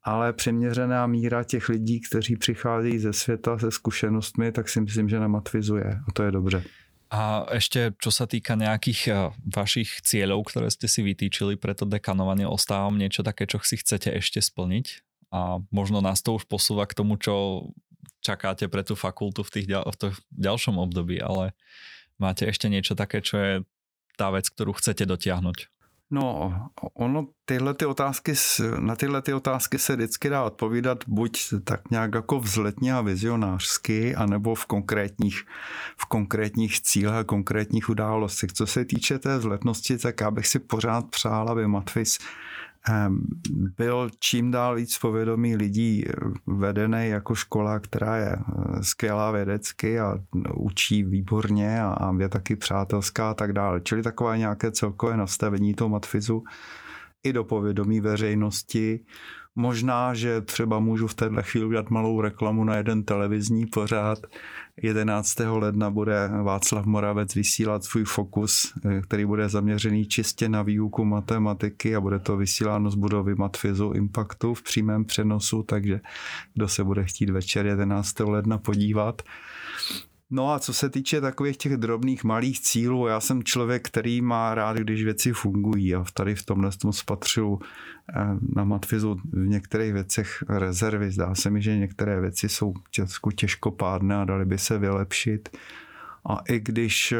[0.04, 5.20] ale přiměřená míra těch lidí, kteří přicházejí ze světa se zkušenostmi, tak si myslím, že
[5.20, 6.64] nematvizuje a to je dobře.
[7.10, 11.82] A ešte, čo sa týka nejakých eh, vašich cieľov, ktoré ste si vytýčili pre to
[11.82, 15.02] dekanovanie, ostávam niečo také, čo si chcete ešte splniť?
[15.34, 17.66] A možno nás to už posúva k tomu, čo
[18.22, 21.54] čakáte pre tú fakultu v, tých v tom ďalšom období, ale
[22.18, 23.52] máte ešte niečo také, čo je
[24.14, 25.79] tá vec, ktorú chcete dotiahnuť?
[26.12, 26.54] No,
[26.94, 28.34] ono tyhle ty otázky,
[28.78, 34.14] na tyhle ty otázky se vždycky dá odpovídat buď tak nějak jako vzletně a vizionářsky,
[34.14, 35.42] anebo v konkrétních,
[35.96, 38.52] v konkrétních cílech a konkrétních událostech.
[38.52, 42.18] Co se týče té vzletnosti, tak já bych si pořád přál, aby Matfis
[43.76, 46.12] byl čím dál víc povědomí lidí eh,
[46.46, 50.18] vedený jako škola, která je eh, skvělá vědecky a
[50.54, 53.80] učí výborně a je taky přátelská a tak dále.
[53.80, 56.44] Čili takové nějaké celkové nastavení toho matfizu
[57.22, 59.00] i do povědomí veřejnosti,
[59.56, 64.18] Možná, že třeba můžu v této chvíli udělat malou reklamu na jeden televizní pořád.
[64.82, 65.40] 11.
[65.40, 71.96] ledna bude Václav Moravec vysílat svůj fokus, eh, který bude zaměřený čistě na výuku matematiky
[71.96, 76.00] a bude to vysíláno z budovy Matfizu Impactu v přímém přenosu, takže
[76.54, 78.20] kdo se bude chtít večer 11.
[78.20, 79.22] ledna podívat.
[80.30, 84.54] No a co se týče takových těch drobných malých cílů, já jsem člověk, který má
[84.54, 88.14] rád, když věci fungují a tady v tomhle tom spatřu eh,
[88.56, 91.10] na Matfizu v některých věcech rezervy.
[91.10, 95.48] Zdá se mi, že některé věci jsou česku těžkopádné a dali by se vylepšit.
[96.28, 97.18] A i když eh,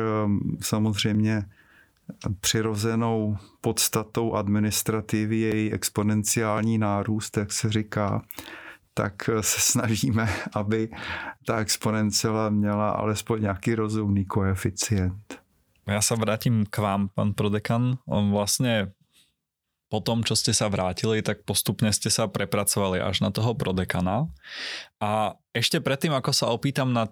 [0.60, 1.44] samozřejmě
[2.40, 8.22] přirozenou podstatou administrativy je její exponenciální nárůst, jak se říká,
[9.00, 10.92] tak se snažíme, aby
[11.46, 15.40] ta exponenciála měla alespoň nějaký rozumný koeficient.
[15.88, 17.98] Ja sa vrátim k vám, pán prodekan.
[18.06, 18.92] Vlastne
[19.88, 24.28] po tom, čo ste sa vrátili, tak postupne ste sa prepracovali až na toho prodekana.
[25.02, 27.08] A ešte predtým, ako sa opýtam na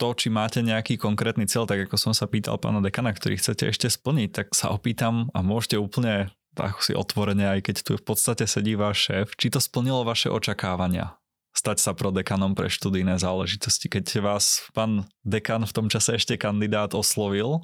[0.00, 3.68] to, či máte nejaký konkrétny cieľ, tak ako som sa pýtal pána dekana, ktorý chcete
[3.68, 8.06] ešte splniť, tak sa opýtam a môžete úplne tak si otvorene, aj keď tu v
[8.06, 11.18] podstate sedí váš šéf, či to splnilo vaše očakávania
[11.54, 13.86] stať sa pro dekanom pre študijné záležitosti.
[13.86, 17.62] Keď vás pán dekan v tom čase ešte kandidát oslovil,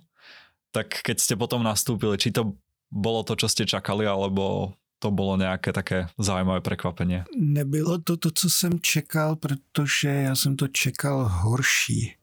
[0.71, 2.55] tak keď ste potom nastúpili, či to
[2.91, 7.23] bolo to, čo ste čakali, alebo to bylo nějaké také zajímavé překvapení?
[7.37, 12.15] Nebylo to to, co jsem čekal, protože já jsem to čekal horší.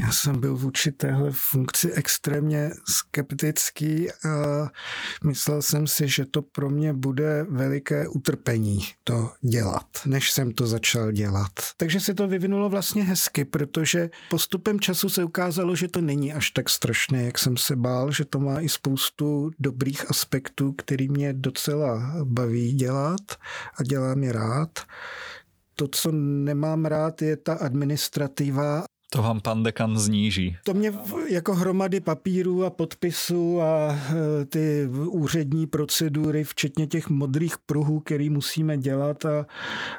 [0.00, 4.68] Já jsem byl vůči téhle funkci extrémně skeptický a
[5.24, 10.66] myslel jsem si, že to pro mě bude veliké utrpení to dělat, než jsem to
[10.66, 11.52] začal dělat.
[11.76, 16.50] Takže se to vyvinulo vlastně hezky, protože postupem času se ukázalo, že to není až
[16.50, 21.32] tak strašné, jak jsem se bál, že to má i spoustu dobrých aspektů, který mě
[21.32, 23.20] docela baví dělat
[23.76, 24.78] a dělám je rád.
[25.74, 30.56] To, co nemám rád, je ta administrativa to vám pan dekan zníží.
[30.64, 30.92] To mě
[31.28, 38.30] jako hromady papírů a podpisů a e, ty úřední procedury, včetně těch modrých pruhů, který
[38.30, 39.46] musíme dělat a,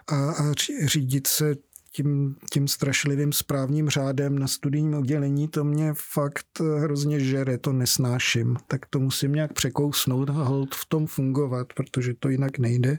[0.08, 0.54] a, a
[0.86, 1.56] řídit se
[1.93, 8.58] tím, tím strašlivým správním řádem na studijním oddělení, to mě fakt hrozně žere, to nesnáším.
[8.67, 12.97] Tak to musím nějak překousnout a hold v tom fungovat, protože to jinak nejde.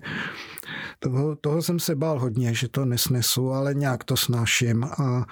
[0.99, 5.27] Toho, toho jsem se bál hodně, že to nesnesu, ale nějak to snáším a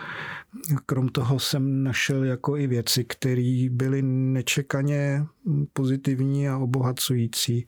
[0.86, 5.26] krom toho jsem našel jako i věci, které byly nečekaně
[5.72, 7.66] pozitivní a obohacující.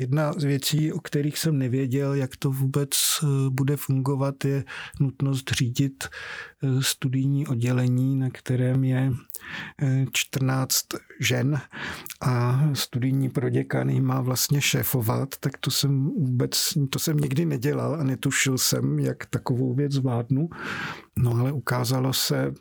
[0.00, 2.90] Jedna z věcí, o kterých jsem nevěděl, jak to vůbec
[3.22, 4.64] eh, bude fungovat, je
[5.00, 9.12] nutnost řídit eh, studijní oddělení, na kterém je
[10.12, 11.60] 14 eh, žen
[12.20, 18.04] a studijní proděkan má vlastně šéfovat, tak to jsem vůbec, to jsem nikdy nedělal a
[18.04, 20.48] netušil jsem, jak takovou věc zvládnu.
[21.18, 22.52] No ale ukázalo se,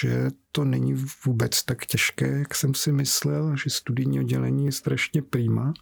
[0.00, 5.22] že to není vůbec tak těžké, jak jsem si myslel, že studijní oddělení je strašně
[5.22, 5.72] prýma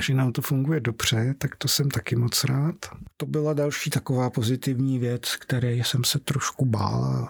[0.00, 2.74] že nám to funguje dobře, tak to jsem taky moc rád.
[3.16, 7.28] To byla další taková pozitivní věc, které jsem se trošku bál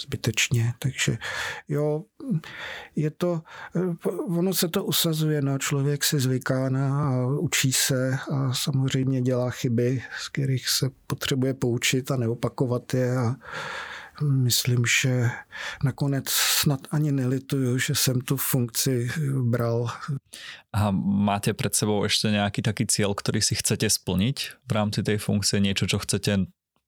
[0.00, 1.18] zbytečně, takže
[1.68, 2.04] jo,
[2.96, 3.42] je to,
[4.28, 9.50] ono se to usazuje, no, člověk se zvyká na a učí se a samozřejmě dělá
[9.50, 13.36] chyby, z kterých se potřebuje poučit a neopakovat je a
[14.22, 15.30] myslím, že
[15.84, 19.10] nakonec snad ani nelituju, že jsem tu funkci
[19.42, 19.86] bral.
[20.72, 25.18] A máte před sebou ještě nějaký taký cíl, který si chcete splnit v rámci té
[25.18, 26.38] funkce, něco, co chcete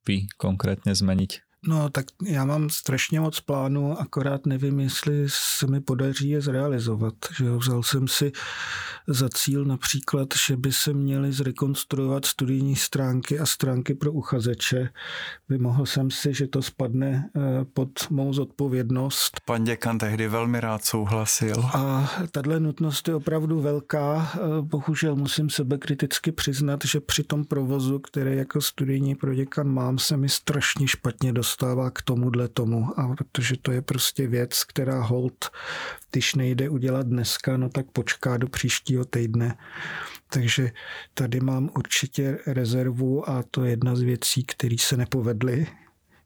[0.09, 1.33] vy konkrétně změnit?
[1.66, 7.14] No tak já mám strašně moc plánů, akorát nevím, jestli se mi podaří je zrealizovat.
[7.37, 7.59] Že jo?
[7.59, 8.33] Vzal jsem si
[9.07, 14.90] za cíl například, že by se měly zrekonstruovat studijní stránky a stránky pro uchazeče.
[15.49, 19.40] Vymohl jsem si, že to spadne eh, pod mou zodpovědnost.
[19.44, 21.64] Pan děkan tehdy velmi rád souhlasil.
[21.75, 24.33] A tahle nutnost je opravdu velká.
[24.35, 29.99] Eh, bohužel musím sebe kriticky přiznat, že při tom provozu, který jako studijní proděkan mám,
[29.99, 33.01] se mi strašně špatně dostal dostává k tomuhle tomu.
[33.01, 35.51] A protože to je prostě věc, která hold,
[36.11, 39.59] když nejde udělat dneska, no tak počká do příštího týdne.
[40.33, 40.71] Takže
[41.15, 45.67] tady mám určitě rezervu a to je jedna z věcí, které se nepovedly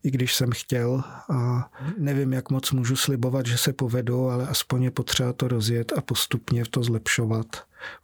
[0.05, 4.83] i když jsem chtěl a nevím, jak moc můžu slibovat, že se povedou, ale aspoň
[4.83, 7.47] je potřeba to rozjet a postupně to zlepšovat.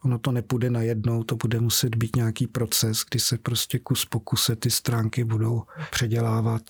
[0.05, 4.21] Ono to nepůjde najednou, to bude muset být nějaký proces, kdy se prostě kus po
[4.21, 6.63] kuse ty stránky budou předělávat.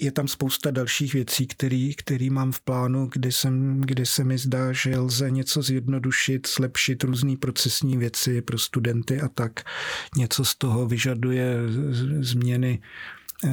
[0.00, 4.38] Je tam spousta dalších věcí, který, který mám v plánu, kdy, jsem, kdy se mi
[4.38, 9.60] zdá, že lze něco zjednodušit, zlepšit různé procesní věci pro studenty a tak.
[10.16, 11.56] Něco z toho vyžaduje
[12.20, 12.80] změny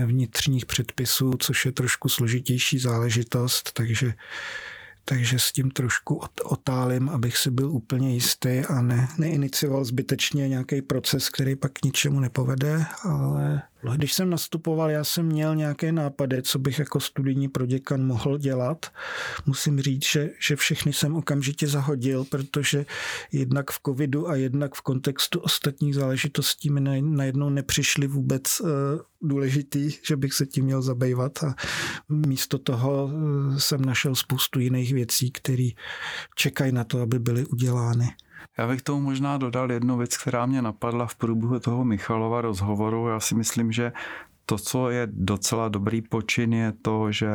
[0.06, 4.14] vnitřních předpisů, což je trošku složitější záležitost, takže
[5.08, 10.82] takže s tím trošku otálím, abych si byl úplně jistý a ne, neinicioval zbytečně nějaký
[10.82, 13.62] proces, který pak k ničemu nepovede, ale
[13.94, 18.86] Když jsem nastupoval, já jsem měl nějaké nápady, co bych jako studijní proděkan mohl dělat.
[19.46, 22.86] Musím říct, že, že všechny jsem okamžitě zahodil, protože
[23.32, 28.70] jednak v covidu a jednak v kontextu ostatních záležitostí mi najednou nepřišly vůbec uh,
[29.22, 31.56] důležitý, že bych se tím měl zabývat a
[32.10, 35.70] místo toho uh, jsem našel spoustu jiných věcí, které
[36.36, 38.08] čekají na to, aby byly udělány.
[38.58, 43.08] Já bych tomu možná dodal jednu věc, která mě napadla v průběhu toho Michalova rozhovoru.
[43.08, 43.92] Já si myslím, že
[44.46, 47.28] to, co je docela dobrý počin, je to, že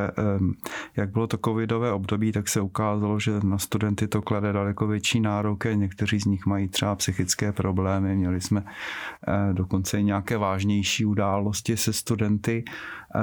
[0.96, 5.20] jak bylo to covidové období, tak se ukázalo, že na studenty to klade daleko větší
[5.20, 5.76] nároky.
[5.76, 8.16] Někteří z nich mají třeba psychické problémy.
[8.16, 12.64] Měli jsme eh, dokonce i nějaké vážnější události se studenty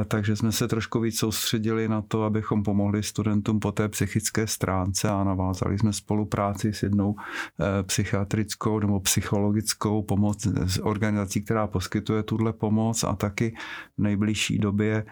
[0.07, 5.09] takže jsme se trošku víc soustředili na to, abychom pomohli studentům po té psychické stránce
[5.09, 7.15] a navázali jsme spolupráci s jednou
[7.59, 13.55] eh, psychiatrickou nebo psychologickou pomoc s organizací, která poskytuje tuhle pomoc a taky
[13.97, 15.05] v nejbližší době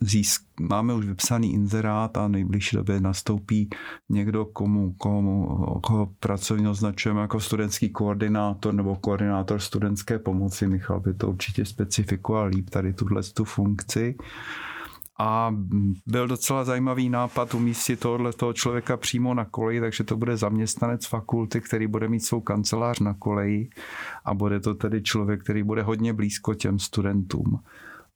[0.00, 3.70] získ, máme už vypsaný inzerát a nejbližší době nastoupí
[4.08, 5.48] někdo, komu, komu
[5.82, 10.68] koho pracovně označujeme jako studentský koordinátor nebo koordinátor studentské pomoci.
[10.68, 14.16] Michal by to určitě specifikoval líp tady tuhle tu funkci.
[15.18, 15.54] A
[16.06, 21.06] byl docela zajímavý nápad umístit tohle toho člověka přímo na koleji, takže to bude zaměstnanec
[21.06, 23.70] fakulty, který bude mít svou kancelář na koleji
[24.24, 27.60] a bude to tedy člověk, který bude hodně blízko těm studentům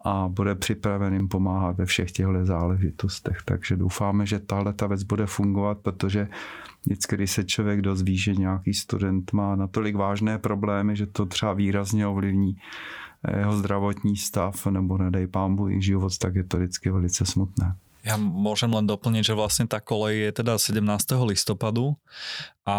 [0.04, 3.38] a bude připraven jim pomáhat ve všech těchto záležitostech.
[3.44, 6.28] Takže doufáme, že tahle ta věc bude fungovat, protože
[6.86, 11.52] vždycky, když se člověk dozví, že nějaký student má natolik vážné problémy, že to třeba
[11.52, 12.56] výrazně ovlivní
[13.36, 17.76] jeho zdravotní stav nebo nedej pámbu i život, tak je to vždycky velice smutné.
[18.00, 20.80] Ja môžem len doplniť, že vlastne tá kolej je teda 17.
[21.20, 22.00] listopadu
[22.70, 22.76] a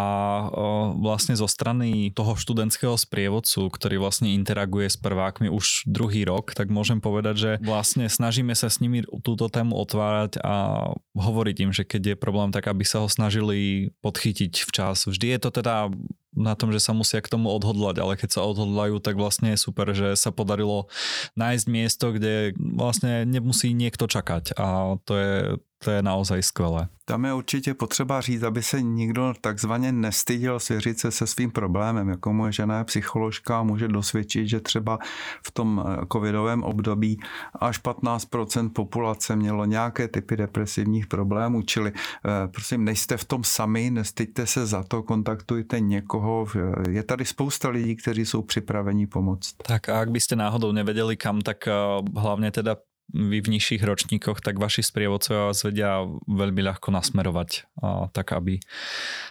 [0.95, 6.71] vlastne zo strany toho študentského sprievodcu, ktorý vlastne interaguje s prvákmi už druhý rok, tak
[6.71, 11.83] môžem povedať, že vlastne snažíme sa s nimi túto tému otvárať a hovoriť im, že
[11.83, 15.11] keď je problém, tak aby sa ho snažili podchytiť včas.
[15.11, 15.91] Vždy je to teda
[16.31, 19.59] na tom, že sa musia k tomu odhodlať, ale keď sa odhodlajú, tak vlastne je
[19.59, 20.87] super, že sa podarilo
[21.35, 25.35] nájsť miesto, kde vlastne nemusí niekto čakať a to je,
[25.83, 26.87] to je naozaj skvělé.
[27.05, 32.09] Tam je určitě potřeba říct, aby se nikdo takzvaně nestyděl svěřit se se svým problémem.
[32.09, 34.99] Jako moje žena je psycholožka může dosvědčit, že třeba
[35.47, 37.19] v tom eh, covidovém období
[37.59, 43.91] až 15% populace mělo nějaké typy depresivních problémů, čili eh, prosím, nejste v tom sami,
[43.91, 46.47] nestyďte se za to, kontaktujte někoho.
[46.89, 49.55] Je tady spousta lidí, kteří jsou připraveni pomoct.
[49.67, 51.71] Tak a ak byste náhodou nevedeli kam, tak eh,
[52.15, 52.75] hlavně teda
[53.11, 57.67] vy v nižších ročníkoch, tak vaši sprievodcovia vás vedia veľmi ľahko nasmerovať,
[58.15, 58.63] tak aby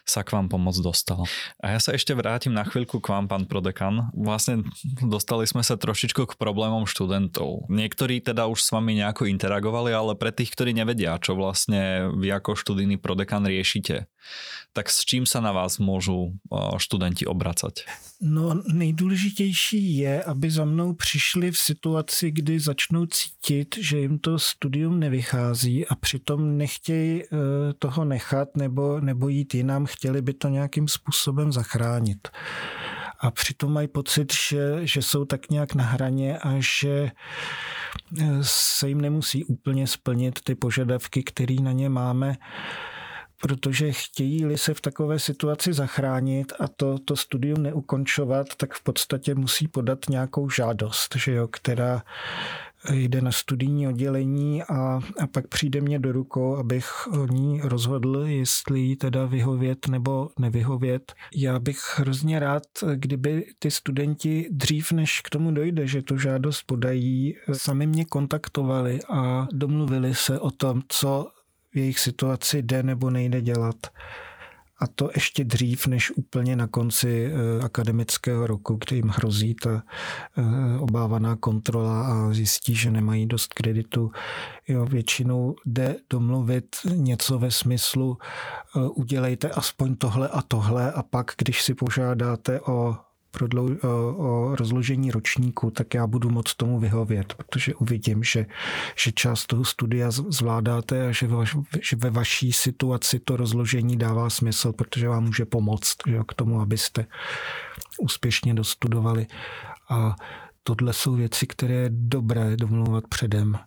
[0.05, 1.25] sa k vám pomoc dostala.
[1.65, 4.13] A ja sa ešte vrátim na chvíľku k vám, pán prodekan.
[4.13, 4.69] Vlastne
[5.01, 7.73] dostali sme sa trošičku k problémom študentov.
[7.73, 12.29] Niektorí teda už s vami nejako interagovali, ale pre tých, ktorí nevedia, čo vlastne vy
[12.37, 14.07] ako študijný prodekan riešite,
[14.77, 16.37] tak s čím sa na vás môžu
[16.77, 17.89] študenti obracať?
[18.23, 24.39] No nejdůležitější je, aby za mnou přišli v situaci, kdy začnou cítit, že jim to
[24.39, 27.27] studium nevychází a přitom nechtějí eh,
[27.79, 32.29] toho nechat nebo, nebo jít jinam, chtěli by to nějakým způsobem zachránit.
[33.21, 37.11] A přitom mají pocit, že, že jsou tak nějak na hraně a že
[38.21, 42.37] eh, se jim nemusí úplně splnit ty požadavky, které na ně máme
[43.41, 49.35] protože chtějí-li se v takové situaci zachránit a to, to studium neukončovat, tak v podstatě
[49.35, 52.03] musí podat nějakou žádost, že jo, která
[52.91, 58.17] jde na studijní oddělení a, a pak přijde mě do rukou, abych o ní rozhodl,
[58.17, 61.13] jestli jí teda vyhovět nebo nevyhovět.
[61.37, 62.63] Já bych hrozně rád,
[62.95, 68.99] kdyby ty studenti dřív, než k tomu dojde, že tu žádost podají, sami mě kontaktovali
[69.11, 71.29] a domluvili se o tom, co
[71.75, 73.77] jejich situaci jde nebo nejde dělat.
[74.83, 79.83] A to ještě dřív, než úplně na konci eh, akademického roku, kdy jim hrozí ta
[80.39, 84.11] eh, obávaná kontrola a zjistí, že nemají dost kreditu.
[84.69, 91.33] Jo, většinou jde domluvit něco ve smyslu eh, udělejte aspoň tohle a tohle a pak,
[91.39, 92.97] když si požádáte o
[93.31, 98.47] prodlou, o, o rozložení ročníku, tak já budu moc tomu vyhovět, protože uvidím, že,
[98.97, 104.31] že část toho studia zvládáte a že, vaš, že ve vaší situaci to rozložení dává
[104.31, 107.07] smysl, protože vám může pomoct že, k tomu, abyste
[108.01, 109.27] úspěšně dostudovali.
[109.89, 110.17] A
[110.63, 113.59] tohle jsou věci, které je dobré domluvat předem.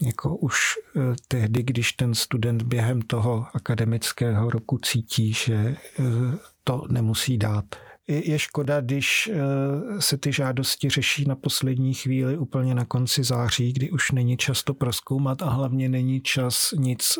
[0.00, 0.56] Jako už
[0.96, 6.02] eh, tehdy, když ten student během toho akademického roku cítí, že eh,
[6.64, 7.64] to nemusí dát
[8.08, 9.30] je škoda, když
[9.98, 14.62] se ty žádosti řeší na poslední chvíli úplně na konci září, kdy už není čas
[14.62, 17.18] to proskoumat a hlavně není čas nic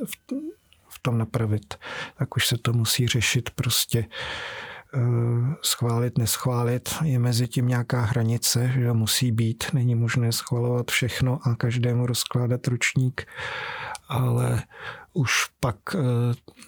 [0.89, 1.75] v tom napravit.
[2.19, 4.07] Tak už se to musí řešit prostě
[4.95, 11.39] Eh, schválit, neschválit, je mezi tím nějaká hranice, že musí být, není možné schvalovat všechno
[11.43, 13.27] a každému rozkládat ručník,
[14.13, 14.63] ale
[15.13, 15.99] už pak eh,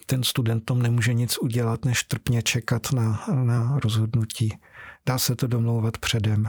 [0.06, 4.58] ten student tom nemůže nic udělat, než trpně čekat na, na rozhodnutí.
[5.06, 6.48] Dá se to domlouvat předem.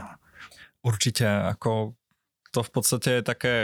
[0.82, 1.92] Určitě, jako
[2.56, 3.54] to v podstate je také,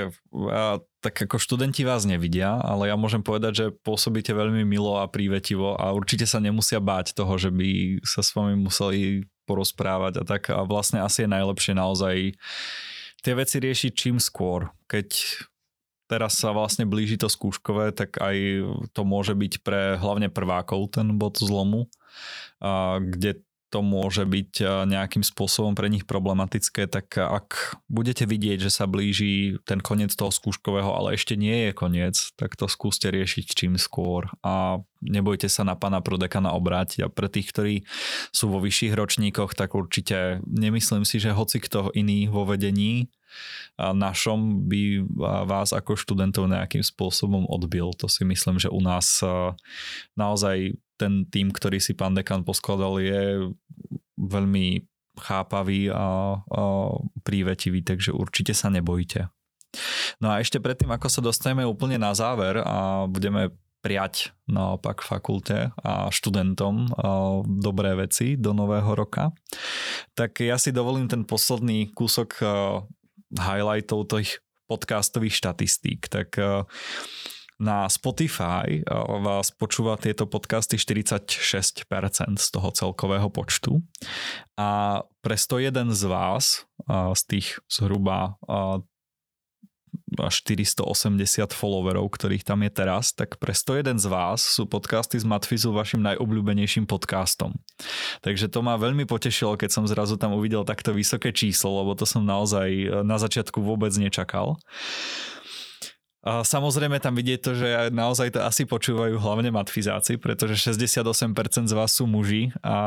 [1.01, 5.81] tak ako študenti vás nevidia, ale ja môžem povedať, že pôsobíte veľmi milo a prívetivo
[5.81, 10.53] a určite sa nemusia báť toho, že by sa s vami museli porozprávať a tak
[10.53, 12.37] a vlastne asi je najlepšie naozaj
[13.25, 14.69] tie veci riešiť čím skôr.
[14.93, 15.09] Keď
[16.13, 18.37] teraz sa vlastne blíži to skúškové, tak aj
[18.93, 21.89] to môže byť pre hlavne prvákov ten bod zlomu,
[23.01, 23.41] kde
[23.73, 28.85] to môže byť eh, nejakým spôsobom pre nich problematické, tak ak budete vidieť, že sa
[28.85, 33.81] blíži ten koniec toho skúškového, ale ešte nie je koniec, tak to skúste riešiť čím
[33.81, 37.75] skôr a nebojte sa na pána prodekana obrátiť a pre tých, ktorí
[38.31, 43.09] sú vo vyšších ročníkoch, tak určite nemyslím si, že hoci kto iný vo vedení
[43.81, 45.09] našom by
[45.49, 47.97] vás ako študentov nejakým spôsobom odbil.
[47.99, 49.57] To si myslím, že u nás eh,
[50.15, 53.51] naozaj ten tým, ktorý si pán dekan poskladal, je
[54.15, 54.87] veľmi
[55.19, 56.63] chápavý a, a
[57.27, 59.27] prívetivý, takže určite sa nebojte.
[60.23, 63.51] No a ešte predtým, ako sa dostaneme úplne na záver a budeme
[63.83, 66.87] priať naopak fakulte a študentom
[67.59, 69.35] dobré veci do nového roka,
[70.15, 72.39] tak ja si dovolím ten posledný kúsok
[73.35, 74.39] highlightov tých
[74.71, 76.07] podcastových štatistík.
[76.07, 76.39] Tak
[77.61, 78.81] na Spotify
[79.23, 81.25] vás počúva tieto podcasty 46%
[82.39, 83.85] z toho celkového počtu
[84.57, 88.41] a pre 101 z vás, z tých zhruba
[90.19, 95.73] 480 followerov, ktorých tam je teraz, tak pre 101 z vás sú podcasty z Matfizu
[95.73, 97.57] vašim najobľúbenejším podcastom.
[98.21, 102.05] Takže to ma veľmi potešilo, keď som zrazu tam uvidel takto vysoké číslo, lebo to
[102.05, 104.61] som naozaj e, na začiatku vôbec nečakal.
[106.23, 111.35] Samozrejme tam vidieť to, že naozaj to asi počúvajú hlavne matfizáci, pretože 68%
[111.67, 112.79] z vás sú muži a, a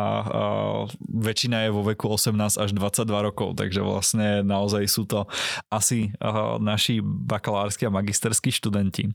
[1.03, 5.27] väčšina je vo veku 18 až 22 rokov, takže vlastne naozaj sú to
[5.67, 9.11] asi a, naši bakalársky a magisterskí študenti.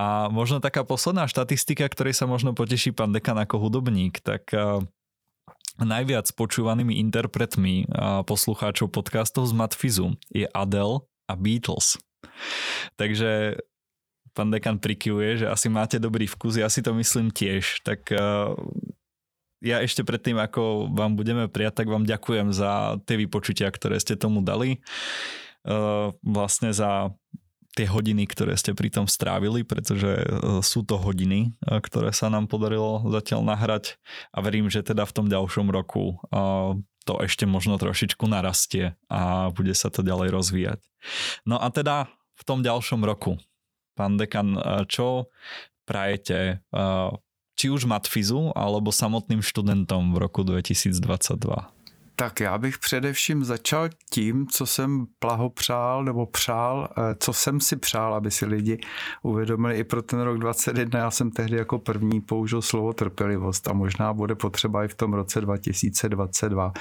[0.00, 4.80] A možno taká posledná štatistika, ktorej sa možno poteší pán dekan ako hudobník, tak a,
[5.76, 7.88] najviac počúvanými interpretmi
[8.28, 12.00] poslucháčov podcastov z Matfizu je Adele a Beatles.
[12.96, 13.60] Takže
[14.32, 17.84] pán dekan prikyvuje, že asi máte dobrý vkus, ja si to myslím tiež.
[17.84, 18.56] Tak uh,
[19.62, 24.18] ja ešte predtým, ako vám budeme prijať, tak vám ďakujem za tie vypočutia, ktoré ste
[24.18, 24.80] tomu dali.
[25.62, 27.14] Uh, vlastne za
[27.72, 32.32] tie hodiny, ktoré ste pri tom strávili, pretože uh, sú to hodiny, uh, ktoré sa
[32.32, 34.00] nám podarilo zatiaľ nahrať
[34.34, 36.18] a verím, že teda v tom ďalšom roku
[37.02, 40.80] to ešte možno trošičku narastie a bude sa to ďalej rozvíjať.
[41.44, 42.06] No a teda
[42.38, 43.38] v tom ďalšom roku,
[43.98, 45.30] pán dekan, čo
[45.84, 46.62] prajete
[47.58, 51.81] či už matfizu, alebo samotným študentom v roku 2022?
[52.22, 57.76] Tak já bych především začal tím, co jsem plahopřál nebo přál, eh, co jsem si
[57.76, 58.78] přál, aby si lidi
[59.22, 60.98] uvědomili i pro ten rok 2021.
[60.98, 65.12] Já jsem tehdy jako první použil slovo trpělivost a možná bude potřeba i v tom
[65.12, 66.72] roce 2022.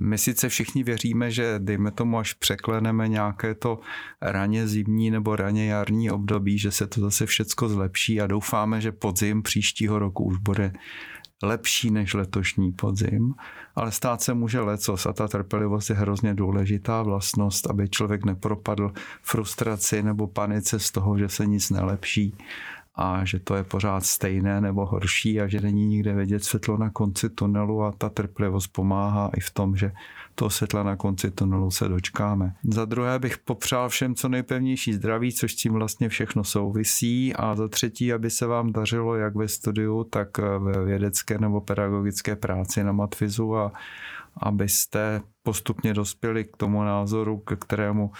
[0.00, 3.80] My sice všichni věříme, že dejme tomu, až překleneme nějaké to
[4.20, 8.92] raně zimní nebo raně jarní období, že se to zase všecko zlepší a doufáme, že
[8.92, 10.72] podzim příštího roku už bude
[11.42, 13.34] lepší než letošní podzim,
[13.76, 18.92] ale stát se může lecos a ta trpělivost je hrozně důležitá vlastnost, aby člověk nepropadl
[19.22, 22.34] frustraci nebo panice z toho, že se nic nelepší
[22.94, 26.90] a že to je pořád stejné nebo horší a že není nikde vidět světlo na
[26.90, 29.92] konci tunelu a ta trpělivost pomáhá i v tom, že
[30.34, 32.54] toho světla na konci tunelu se dočkáme.
[32.64, 37.54] Za druhé bych popřál všem co nejpevnější zdraví, což s tím vlastně všechno souvisí a
[37.54, 42.84] za třetí, aby se vám dařilo jak ve studiu, tak ve vědecké nebo pedagogické práci
[42.84, 43.72] na Matfizu a
[44.36, 48.12] abyste postupně dospěli k tomu názoru, ke kterému,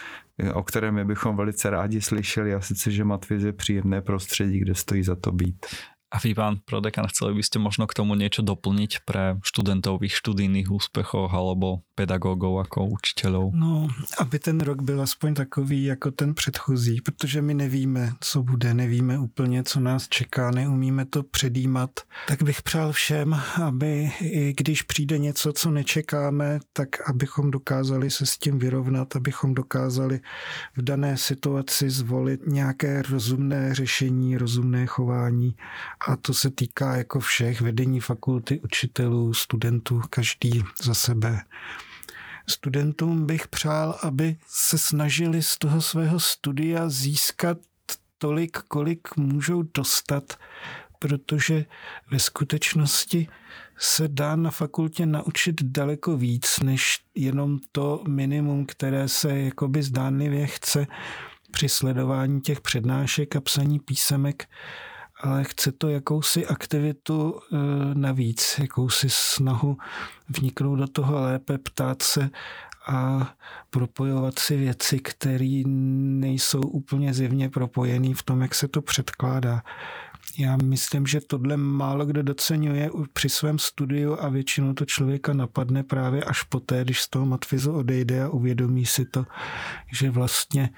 [0.54, 4.74] o kterém my bychom velice rádi slyšeli a sice, že Matviz je příjemné prostředí, kde
[4.74, 5.66] stojí za to být.
[6.12, 10.12] A vy, pán prodekan, chceli by ste možno k tomu niečo doplniť pre študentov v
[10.68, 13.52] úspechoch alebo pedagogov jako učitelů?
[13.54, 13.88] No,
[14.18, 19.18] aby ten rok byl aspoň takový jako ten předchozí, protože my nevíme, co bude, nevíme
[19.18, 21.90] úplně, co nás čeká, neumíme to předjímat,
[22.28, 28.26] tak bych přál všem, aby i když přijde něco, co nečekáme, tak abychom dokázali se
[28.26, 30.20] s tím vyrovnat, abychom dokázali
[30.76, 35.56] v dané situaci zvolit nějaké rozumné řešení, rozumné chování
[36.08, 41.40] a to se týká jako všech vedení fakulty, učitelů, studentů, každý za sebe.
[42.48, 47.58] Studentům bych přál, aby se snažili z toho svého studia získat
[48.18, 50.38] tolik, kolik můžou dostat,
[50.98, 51.64] protože
[52.10, 53.28] ve skutečnosti
[53.78, 60.46] se dá na fakultě naučit daleko víc, než jenom to minimum, které se jakoby zdánlivě
[60.46, 60.86] chce
[61.50, 64.48] při sledování těch přednášek a psaní písemek
[65.22, 67.56] ale chce to jakousi aktivitu e,
[67.94, 69.76] navíc, jakousi snahu
[70.28, 72.30] vniknout do toho lépe, ptát se
[72.86, 73.30] a
[73.70, 79.62] propojovat si věci, které nejsou úplně zjevně propojené v tom, jak se to předkládá.
[80.38, 85.82] Já myslím, že tohle málo kdo docenuje při svém studiu a většinou to člověka napadne
[85.82, 89.26] právě až poté, když z toho matfizu odejde a uvědomí si to,
[89.92, 90.70] že vlastně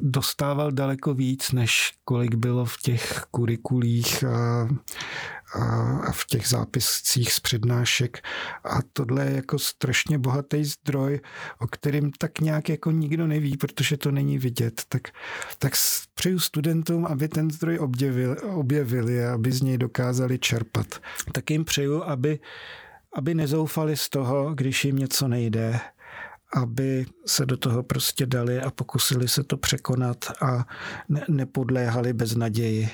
[0.00, 4.68] dostával daleko víc, než kolik bylo v těch kurikulích a,
[6.08, 8.18] a v těch zápiscích z přednášek.
[8.64, 11.20] A tohle je jako strašně bohatý zdroj,
[11.58, 14.82] o kterým tak nějak jako nikdo neví, protože to není vidět.
[14.88, 15.02] Tak,
[15.58, 15.72] tak
[16.14, 20.86] přeju studentům, aby ten zdroj objevili, objevili a aby z něj dokázali čerpat.
[21.32, 22.38] Tak jim přeju, aby
[23.16, 25.80] aby nezoufali z toho, když jim něco nejde,
[26.54, 30.64] aby se do toho prostě dali a pokusili se to překonat a
[31.08, 32.88] ne, nepodléhali bez naději.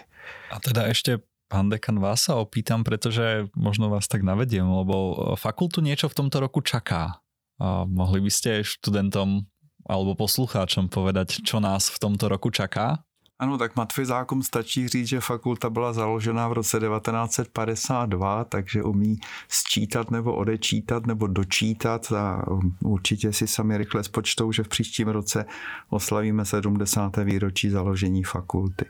[0.51, 1.19] A teda ještě
[1.53, 6.41] pán dekan, vás sa opýtam, pretože možno vás tak navediem, lebo fakultu niečo v tomto
[6.41, 7.21] roku čaká.
[7.61, 9.45] A mohli by ste študentom
[9.85, 13.05] alebo poslucháčom povedať, čo nás v tomto roku čaká?
[13.43, 19.19] Ano, tak matfizákům stačí říct, že fakulta byla založena v roce 1952, takže umí
[19.49, 22.45] sčítat nebo odečítat nebo dočítat a
[22.81, 25.45] určitě si sami rychle spočtou, že v příštím roce
[25.91, 27.17] oslavíme 70.
[27.17, 28.85] výročí založení fakulty.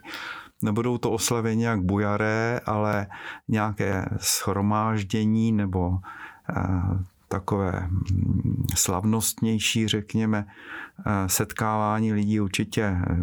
[0.63, 3.07] Nebudou to oslavy nějak bujaré, ale
[3.47, 5.97] nějaké schromáždění nebo
[6.49, 6.53] eh,
[7.27, 10.45] takové mm, slavnostnější, řekněme,
[11.05, 13.15] eh, setkávání lidí určitě eh,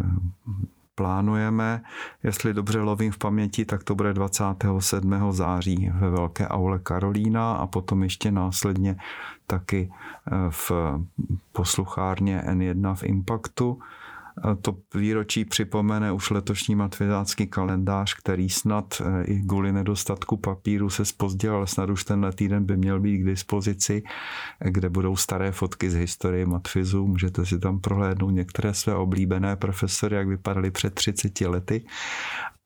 [0.95, 1.81] plánujeme.
[2.23, 5.31] Jestli dobře lovím v paměti, tak to bude 27.
[5.31, 8.95] září ve Velké aule Karolína a potom ještě následně
[9.47, 10.71] taky eh, v
[11.51, 13.79] posluchárně N1 v Impactu.
[14.61, 21.05] To výročí připomene už letošní matfizácký kalendář, který snad eh, i kvůli nedostatku papíru se
[21.05, 24.03] spozdil, ale snad už tenhle týden by měl být k dispozici,
[24.59, 27.07] kde budou staré fotky z historie matfizu.
[27.07, 31.85] Můžete si tam prohlédnout některé své oblíbené profesory, jak vypadali před 30 lety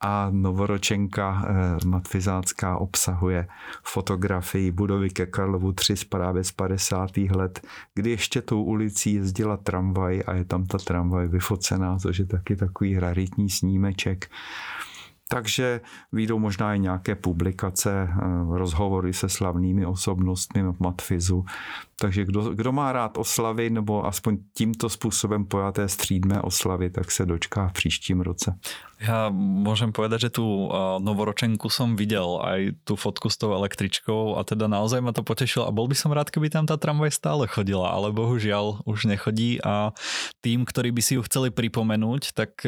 [0.00, 3.48] a novoročenka eh, matfizácká obsahuje
[3.82, 7.16] fotografii budovy ke Karlovu 3 právě z 50.
[7.16, 11.56] let, kdy ještě tou ulicí jezdila tramvaj a je tam ta tramvaj vyfocená,
[11.98, 14.30] což je taky takový raritní snímeček.
[15.28, 15.80] Takže
[16.12, 18.18] výjdou možná i nějaké publikace, eh,
[18.58, 21.44] rozhovory se slavnými osobnostmi Matfizu.
[22.00, 27.26] Takže kdo, kdo má rád oslavy, nebo aspoň tímto způsobem pojaté střídmé oslavy, tak se
[27.26, 28.58] dočká v příštím roce.
[28.96, 30.72] Ja môžem povedať, že tú
[31.04, 35.68] novoročenku som videl aj tú fotku s tou električkou a teda naozaj ma to potešilo
[35.68, 39.60] a bol by som rád, keby tam tá tramvaj stále chodila, ale bohužiaľ už nechodí
[39.60, 39.92] a
[40.40, 42.64] tým, ktorí by si ju chceli pripomenúť, tak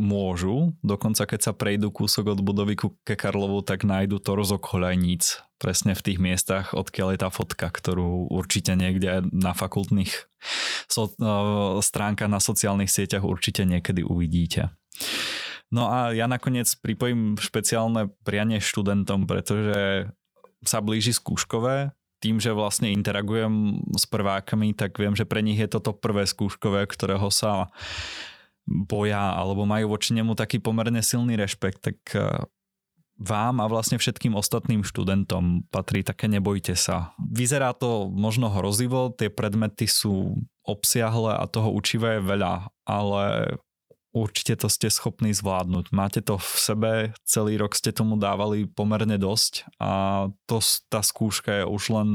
[0.00, 0.72] môžu.
[0.80, 6.04] Dokonca keď sa prejdú kúsok od budovy ke Karlovu, tak nájdu Torzo Koľajníc presne v
[6.04, 10.12] tých miestach, odkiaľ je tá fotka, ktorú určite niekde na fakultných
[10.92, 11.08] so,
[11.80, 14.76] stránkach na sociálnych sieťach určite niekedy uvidíte.
[15.72, 20.12] No a ja nakoniec pripojím špeciálne prianie študentom, pretože
[20.62, 25.68] sa blíži skúškové, tým, že vlastne interagujem s prvákami, tak viem, že pre nich je
[25.68, 27.68] toto prvé skúškové, ktorého sa
[28.66, 32.44] boja alebo majú voči nemu taký pomerne silný rešpekt, tak eh,
[33.16, 37.16] vám a vlastne všetkým ostatným študentom patrí také nebojte sa.
[37.16, 40.36] Vyzerá to možno hrozivo, tie predmety sú
[40.66, 43.56] obsiahle a toho učiva je veľa, ale
[44.16, 45.92] určite to ste schopní zvládnuť.
[45.92, 46.92] Máte to v sebe,
[47.24, 52.08] celý rok ste tomu dávali pomerne dosť a to, tá skúška je už len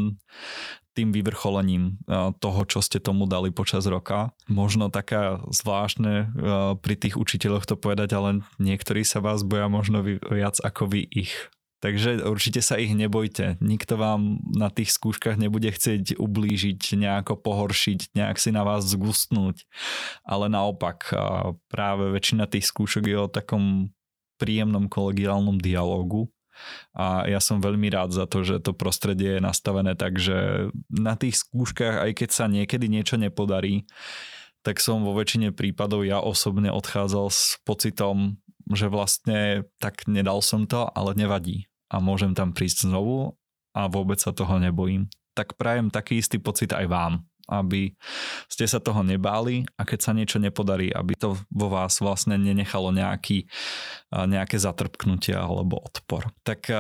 [0.92, 2.04] tým vyvrcholením
[2.40, 4.36] toho, čo ste tomu dali počas roka.
[4.52, 6.36] Možno taká zvláštne
[6.84, 11.34] pri tých učiteľoch to povedať, ale niektorí sa vás boja možno viac ako vy ich.
[11.82, 13.58] Takže určite sa ich nebojte.
[13.58, 19.66] Nikto vám na tých skúškach nebude chcieť ublížiť, nejako pohoršiť, nejak si na vás zgustnúť.
[20.22, 21.10] Ale naopak,
[21.74, 23.90] práve väčšina tých skúšok je o takom
[24.38, 26.30] príjemnom kolegiálnom dialogu.
[26.96, 31.16] A ja som veľmi rád za to, že to prostredie je nastavené tak, že na
[31.16, 33.88] tých skúškach, aj keď sa niekedy niečo nepodarí,
[34.62, 38.38] tak som vo väčšine prípadov ja osobne odchádzal s pocitom,
[38.70, 43.36] že vlastne tak nedal som to, ale nevadí a môžem tam prísť znovu
[43.74, 45.10] a vôbec sa toho nebojím.
[45.34, 47.14] Tak prajem taký istý pocit aj vám,
[47.52, 47.92] aby
[48.48, 52.96] ste sa toho nebáli a keď sa niečo nepodarí, aby to vo vás vlastne nenechalo
[52.96, 53.52] nejaký,
[54.16, 56.32] nejaké zatrpknutie alebo odpor.
[56.48, 56.72] Tak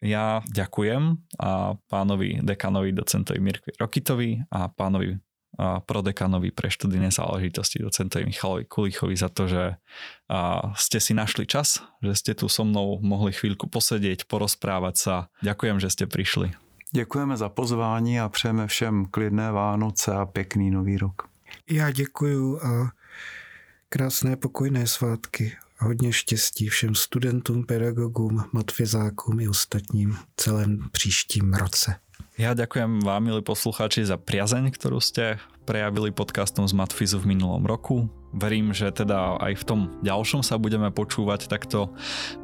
[0.00, 5.18] ja ďakujem a pánovi dekanovi docentovi Mirkovi Rokitovi a pánovi
[5.60, 9.76] prodekanovi pre študijné záležitosti docentovi Michalovi Kulichovi za to, že
[10.78, 15.14] ste si našli čas, že ste tu so mnou mohli chvíľku posedieť, porozprávať sa.
[15.44, 16.69] Ďakujem, že ste prišli.
[16.92, 21.22] Děkujeme za pozvání a přejeme všem klidné Vánoce a pěkný nový rok.
[21.70, 22.90] Já děkuju a
[23.88, 25.52] krásné pokojné svátky.
[25.78, 31.94] Hodně štěstí všem studentům, pedagogům, matfizákům i ostatním celém příštím roce.
[32.38, 35.36] Ja ďakujem vám, milí poslucháči, za priazeň, ktorú ste
[35.68, 38.08] prejavili podcastom z Matfizu v minulom roku.
[38.30, 41.90] Verím, že teda aj v tom ďalšom sa budeme počúvať takto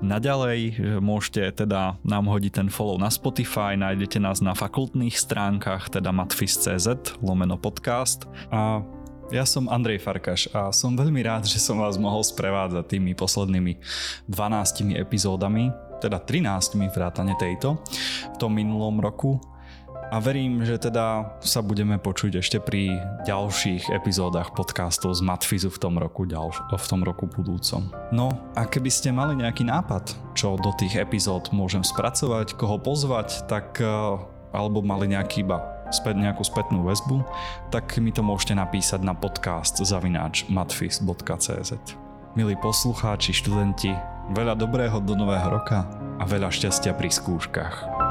[0.02, 0.82] naďalej.
[0.98, 7.18] Môžete teda nám hodiť ten follow na Spotify, nájdete nás na fakultných stránkach, teda matfiz.cz,
[7.22, 8.26] lomeno podcast.
[8.50, 8.82] A
[9.30, 13.78] ja som Andrej Farkaš a som veľmi rád, že som vás mohol sprevádzať tými poslednými
[14.30, 17.78] 12 epizódami, teda 13 vrátane tejto
[18.34, 19.42] v tom minulom roku
[20.10, 22.94] a verím, že teda sa budeme počuť ešte pri
[23.26, 27.90] ďalších epizódach podcastov z Matfizu v tom roku, ďalš- v tom roku budúcom.
[28.14, 33.50] No a keby ste mali nejaký nápad, čo do tých epizód môžem spracovať, koho pozvať,
[33.50, 33.90] tak eh,
[34.54, 37.22] alebo mali nejaký iba späť, nejakú spätnú väzbu,
[37.70, 41.70] tak mi to môžete napísať na podcast zavináč matfiz.cz.
[42.36, 43.94] Milí poslucháči, študenti,
[44.34, 45.86] veľa dobrého do nového roka
[46.18, 48.05] a veľa šťastia pri skúškach.